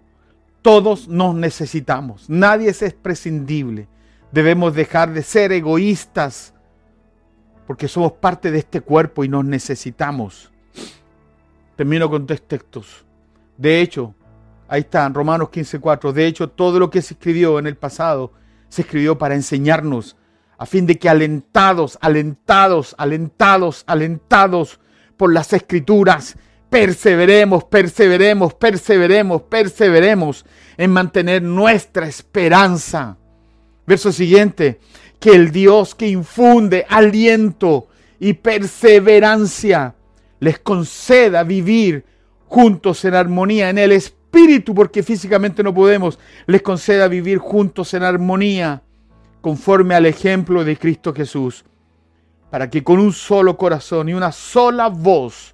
todos 0.61 1.09
nos 1.09 1.35
necesitamos. 1.35 2.29
Nadie 2.29 2.69
es 2.69 2.93
prescindible. 2.93 3.89
Debemos 4.31 4.73
dejar 4.73 5.11
de 5.11 5.21
ser 5.21 5.51
egoístas 5.51 6.53
porque 7.67 7.89
somos 7.89 8.13
parte 8.13 8.51
de 8.51 8.59
este 8.59 8.79
cuerpo 8.79 9.25
y 9.25 9.27
nos 9.27 9.43
necesitamos. 9.43 10.49
Termino 11.75 12.09
con 12.09 12.25
tres 12.25 12.41
textos. 12.41 13.03
De 13.57 13.81
hecho, 13.81 14.15
ahí 14.69 14.79
están, 14.79 15.13
Romanos 15.13 15.49
15:4. 15.49 16.13
De 16.13 16.25
hecho, 16.25 16.49
todo 16.49 16.79
lo 16.79 16.89
que 16.89 17.01
se 17.01 17.15
escribió 17.15 17.59
en 17.59 17.67
el 17.67 17.75
pasado 17.75 18.31
se 18.69 18.83
escribió 18.83 19.17
para 19.17 19.35
enseñarnos 19.35 20.15
a 20.57 20.65
fin 20.65 20.85
de 20.85 20.97
que 20.97 21.09
alentados, 21.09 21.97
alentados, 22.01 22.95
alentados, 22.97 23.83
alentados 23.87 24.79
por 25.17 25.33
las 25.33 25.53
escrituras, 25.53 26.37
perseveremos, 26.69 27.63
perseveremos, 27.65 28.53
perseveremos, 28.53 29.41
perseveremos 29.43 30.45
en 30.77 30.91
mantener 30.91 31.41
nuestra 31.41 32.07
esperanza. 32.07 33.17
Verso 33.87 34.11
siguiente, 34.11 34.79
que 35.19 35.31
el 35.31 35.51
Dios 35.51 35.95
que 35.95 36.07
infunde 36.07 36.85
aliento 36.89 37.87
y 38.19 38.33
perseverancia 38.33 39.95
les 40.39 40.59
conceda 40.59 41.43
vivir 41.43 42.05
juntos 42.47 43.05
en 43.05 43.15
armonía 43.15 43.69
en 43.69 43.77
el 43.77 43.91
Espíritu, 43.91 44.73
porque 44.75 45.03
físicamente 45.03 45.63
no 45.63 45.73
podemos, 45.73 46.19
les 46.45 46.61
conceda 46.61 47.07
vivir 47.07 47.37
juntos 47.37 47.93
en 47.93 48.03
armonía 48.03 48.83
conforme 49.45 49.93
al 49.93 50.07
ejemplo 50.07 50.63
de 50.63 50.75
Cristo 50.75 51.13
Jesús, 51.13 51.63
para 52.49 52.67
que 52.67 52.83
con 52.83 52.97
un 52.97 53.13
solo 53.13 53.55
corazón 53.55 54.09
y 54.09 54.15
una 54.15 54.31
sola 54.31 54.87
voz 54.87 55.53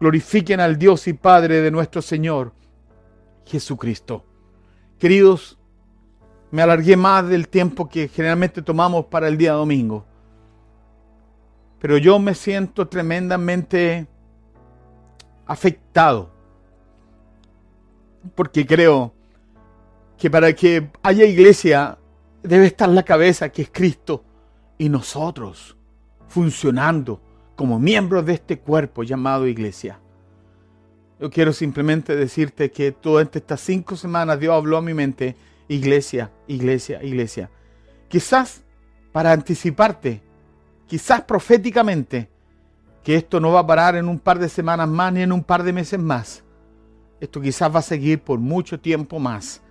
glorifiquen 0.00 0.58
al 0.58 0.76
Dios 0.76 1.06
y 1.06 1.12
Padre 1.12 1.60
de 1.60 1.70
nuestro 1.70 2.02
Señor 2.02 2.52
Jesucristo. 3.46 4.24
Queridos, 4.98 5.56
me 6.50 6.62
alargué 6.62 6.96
más 6.96 7.28
del 7.28 7.46
tiempo 7.46 7.88
que 7.88 8.08
generalmente 8.08 8.60
tomamos 8.60 9.04
para 9.04 9.28
el 9.28 9.38
día 9.38 9.52
domingo, 9.52 10.04
pero 11.78 11.98
yo 11.98 12.18
me 12.18 12.34
siento 12.34 12.88
tremendamente 12.88 14.08
afectado, 15.46 16.28
porque 18.34 18.66
creo 18.66 19.14
que 20.18 20.28
para 20.28 20.52
que 20.52 20.90
haya 21.04 21.24
iglesia 21.24 21.98
debe 22.42 22.66
estar 22.66 22.88
la 22.88 23.04
cabeza 23.04 23.50
que 23.50 23.62
es 23.62 23.70
Cristo 23.70 24.24
y 24.78 24.88
nosotros 24.88 25.76
funcionando 26.28 27.20
como 27.56 27.78
miembros 27.78 28.24
de 28.26 28.34
este 28.34 28.58
cuerpo 28.58 29.02
llamado 29.02 29.46
iglesia. 29.46 30.00
Yo 31.20 31.30
quiero 31.30 31.52
simplemente 31.52 32.16
decirte 32.16 32.70
que 32.70 32.96
durante 33.00 33.38
estas 33.38 33.60
cinco 33.60 33.96
semanas 33.96 34.40
Dios 34.40 34.54
habló 34.54 34.78
a 34.78 34.82
mi 34.82 34.94
mente, 34.94 35.36
iglesia, 35.68 36.32
iglesia, 36.48 37.02
iglesia. 37.02 37.50
Quizás 38.08 38.64
para 39.12 39.30
anticiparte, 39.32 40.22
quizás 40.86 41.22
proféticamente, 41.22 42.28
que 43.04 43.16
esto 43.16 43.40
no 43.40 43.52
va 43.52 43.60
a 43.60 43.66
parar 43.66 43.96
en 43.96 44.08
un 44.08 44.18
par 44.18 44.38
de 44.38 44.48
semanas 44.48 44.88
más 44.88 45.12
ni 45.12 45.22
en 45.22 45.32
un 45.32 45.44
par 45.44 45.62
de 45.62 45.72
meses 45.72 46.00
más. 46.00 46.42
esto 47.20 47.40
quizás 47.40 47.72
va 47.72 47.78
a 47.78 47.82
seguir 47.82 48.20
por 48.20 48.40
mucho 48.40 48.80
tiempo 48.80 49.20
más. 49.20 49.61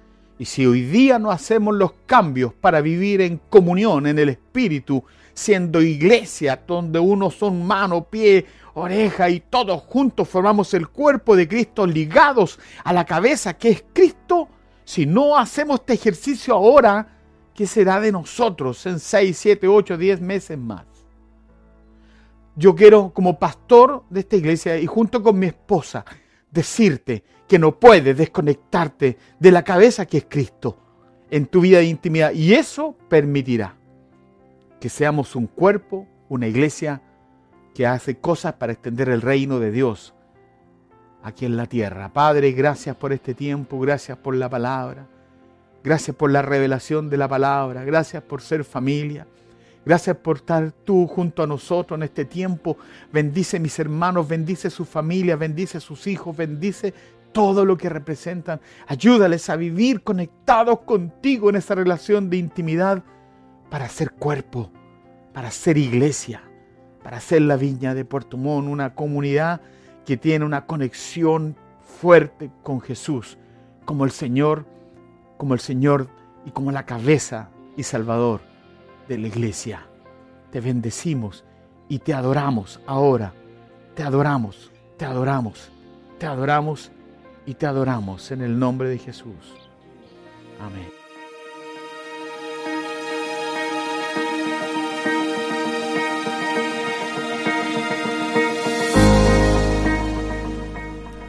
Y 0.41 0.45
si 0.45 0.65
hoy 0.65 0.81
día 0.81 1.19
no 1.19 1.29
hacemos 1.29 1.75
los 1.75 1.91
cambios 2.07 2.51
para 2.51 2.81
vivir 2.81 3.21
en 3.21 3.39
comunión, 3.47 4.07
en 4.07 4.17
el 4.17 4.29
Espíritu, 4.29 5.03
siendo 5.35 5.83
iglesia, 5.83 6.59
donde 6.65 6.97
uno 6.97 7.29
son 7.29 7.63
mano, 7.63 8.05
pie, 8.05 8.47
oreja 8.73 9.29
y 9.29 9.41
todos 9.41 9.83
juntos 9.83 10.27
formamos 10.27 10.73
el 10.73 10.87
cuerpo 10.87 11.35
de 11.35 11.47
Cristo 11.47 11.85
ligados 11.85 12.57
a 12.83 12.91
la 12.91 13.05
cabeza 13.05 13.55
que 13.55 13.69
es 13.69 13.85
Cristo, 13.93 14.49
si 14.83 15.05
no 15.05 15.37
hacemos 15.37 15.81
este 15.81 15.93
ejercicio 15.93 16.55
ahora, 16.55 17.19
¿qué 17.53 17.67
será 17.67 17.99
de 17.99 18.11
nosotros 18.11 18.83
en 18.87 18.99
6, 18.99 19.37
7, 19.37 19.67
8, 19.67 19.95
10 19.95 20.21
meses 20.21 20.57
más? 20.57 20.87
Yo 22.55 22.73
quiero 22.73 23.13
como 23.13 23.37
pastor 23.37 24.05
de 24.09 24.21
esta 24.21 24.37
iglesia 24.37 24.79
y 24.79 24.87
junto 24.87 25.21
con 25.21 25.37
mi 25.37 25.45
esposa 25.45 26.03
decirte 26.51 27.23
que 27.47 27.59
no 27.59 27.79
puedes 27.79 28.17
desconectarte 28.17 29.17
de 29.39 29.51
la 29.51 29.63
cabeza 29.63 30.05
que 30.05 30.19
es 30.19 30.25
Cristo 30.29 30.77
en 31.29 31.47
tu 31.47 31.61
vida 31.61 31.79
de 31.79 31.85
intimidad. 31.85 32.31
Y 32.33 32.53
eso 32.53 32.95
permitirá 33.09 33.75
que 34.79 34.89
seamos 34.89 35.35
un 35.35 35.47
cuerpo, 35.47 36.07
una 36.29 36.47
iglesia 36.47 37.01
que 37.73 37.87
hace 37.87 38.17
cosas 38.17 38.53
para 38.53 38.73
extender 38.73 39.09
el 39.09 39.21
reino 39.21 39.59
de 39.59 39.71
Dios 39.71 40.13
aquí 41.23 41.45
en 41.45 41.57
la 41.57 41.65
tierra. 41.65 42.11
Padre, 42.11 42.51
gracias 42.51 42.95
por 42.95 43.13
este 43.13 43.33
tiempo, 43.33 43.79
gracias 43.79 44.17
por 44.17 44.35
la 44.35 44.49
palabra, 44.49 45.07
gracias 45.83 46.15
por 46.15 46.31
la 46.31 46.41
revelación 46.41 47.09
de 47.09 47.17
la 47.17 47.27
palabra, 47.27 47.83
gracias 47.83 48.23
por 48.23 48.41
ser 48.41 48.63
familia. 48.63 49.27
Gracias 49.83 50.15
por 50.17 50.37
estar 50.37 50.71
tú 50.71 51.07
junto 51.07 51.41
a 51.41 51.47
nosotros 51.47 51.97
en 51.97 52.03
este 52.03 52.25
tiempo. 52.25 52.77
Bendice 53.11 53.59
mis 53.59 53.79
hermanos, 53.79 54.27
bendice 54.27 54.69
su 54.69 54.85
familia, 54.85 55.35
bendice 55.35 55.79
sus 55.79 56.05
hijos, 56.05 56.37
bendice 56.37 56.93
todo 57.31 57.65
lo 57.65 57.77
que 57.77 57.89
representan. 57.89 58.61
Ayúdales 58.87 59.49
a 59.49 59.55
vivir 59.55 60.03
conectados 60.03 60.81
contigo 60.81 61.49
en 61.49 61.55
esa 61.55 61.73
relación 61.73 62.29
de 62.29 62.37
intimidad 62.37 63.03
para 63.71 63.89
ser 63.89 64.11
cuerpo, 64.11 64.69
para 65.33 65.49
ser 65.49 65.77
iglesia, 65.77 66.43
para 67.03 67.19
ser 67.19 67.41
la 67.41 67.55
viña 67.55 67.95
de 67.95 68.05
Puerto 68.05 68.37
Montt, 68.37 68.67
una 68.67 68.93
comunidad 68.93 69.61
que 70.05 70.15
tiene 70.15 70.45
una 70.45 70.67
conexión 70.67 71.55
fuerte 71.81 72.51
con 72.61 72.81
Jesús, 72.81 73.39
como 73.85 74.05
el 74.05 74.11
Señor, 74.11 74.65
como 75.37 75.55
el 75.55 75.59
Señor 75.59 76.07
y 76.45 76.51
como 76.51 76.71
la 76.71 76.85
cabeza 76.85 77.49
y 77.75 77.83
Salvador 77.83 78.50
de 79.11 79.17
la 79.17 79.27
iglesia. 79.27 79.85
Te 80.51 80.61
bendecimos 80.61 81.43
y 81.89 81.99
te 81.99 82.13
adoramos 82.13 82.79
ahora. 82.87 83.33
Te 83.93 84.03
adoramos, 84.03 84.71
te 84.97 85.03
adoramos, 85.03 85.69
te 86.17 86.25
adoramos 86.25 86.91
y 87.45 87.55
te 87.55 87.65
adoramos 87.65 88.31
en 88.31 88.41
el 88.41 88.57
nombre 88.57 88.87
de 88.87 88.97
Jesús. 88.97 89.69
Amén. 90.61 90.87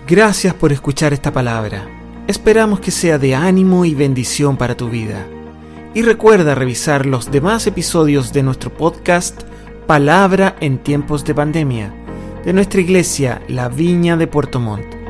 Gracias 0.06 0.54
por 0.54 0.70
escuchar 0.70 1.12
esta 1.12 1.32
palabra. 1.32 1.88
Esperamos 2.28 2.78
que 2.78 2.92
sea 2.92 3.18
de 3.18 3.34
ánimo 3.34 3.84
y 3.84 3.94
bendición 3.94 4.56
para 4.56 4.76
tu 4.76 4.88
vida. 4.88 5.26
Y 5.94 6.02
recuerda 6.02 6.54
revisar 6.54 7.04
los 7.04 7.30
demás 7.30 7.66
episodios 7.66 8.32
de 8.32 8.42
nuestro 8.42 8.72
podcast 8.72 9.42
Palabra 9.86 10.56
en 10.60 10.78
tiempos 10.78 11.24
de 11.24 11.34
pandemia, 11.34 11.92
de 12.44 12.52
nuestra 12.52 12.80
iglesia 12.80 13.42
La 13.48 13.68
Viña 13.68 14.16
de 14.16 14.26
Puerto 14.26 14.58
Montt 14.58 15.01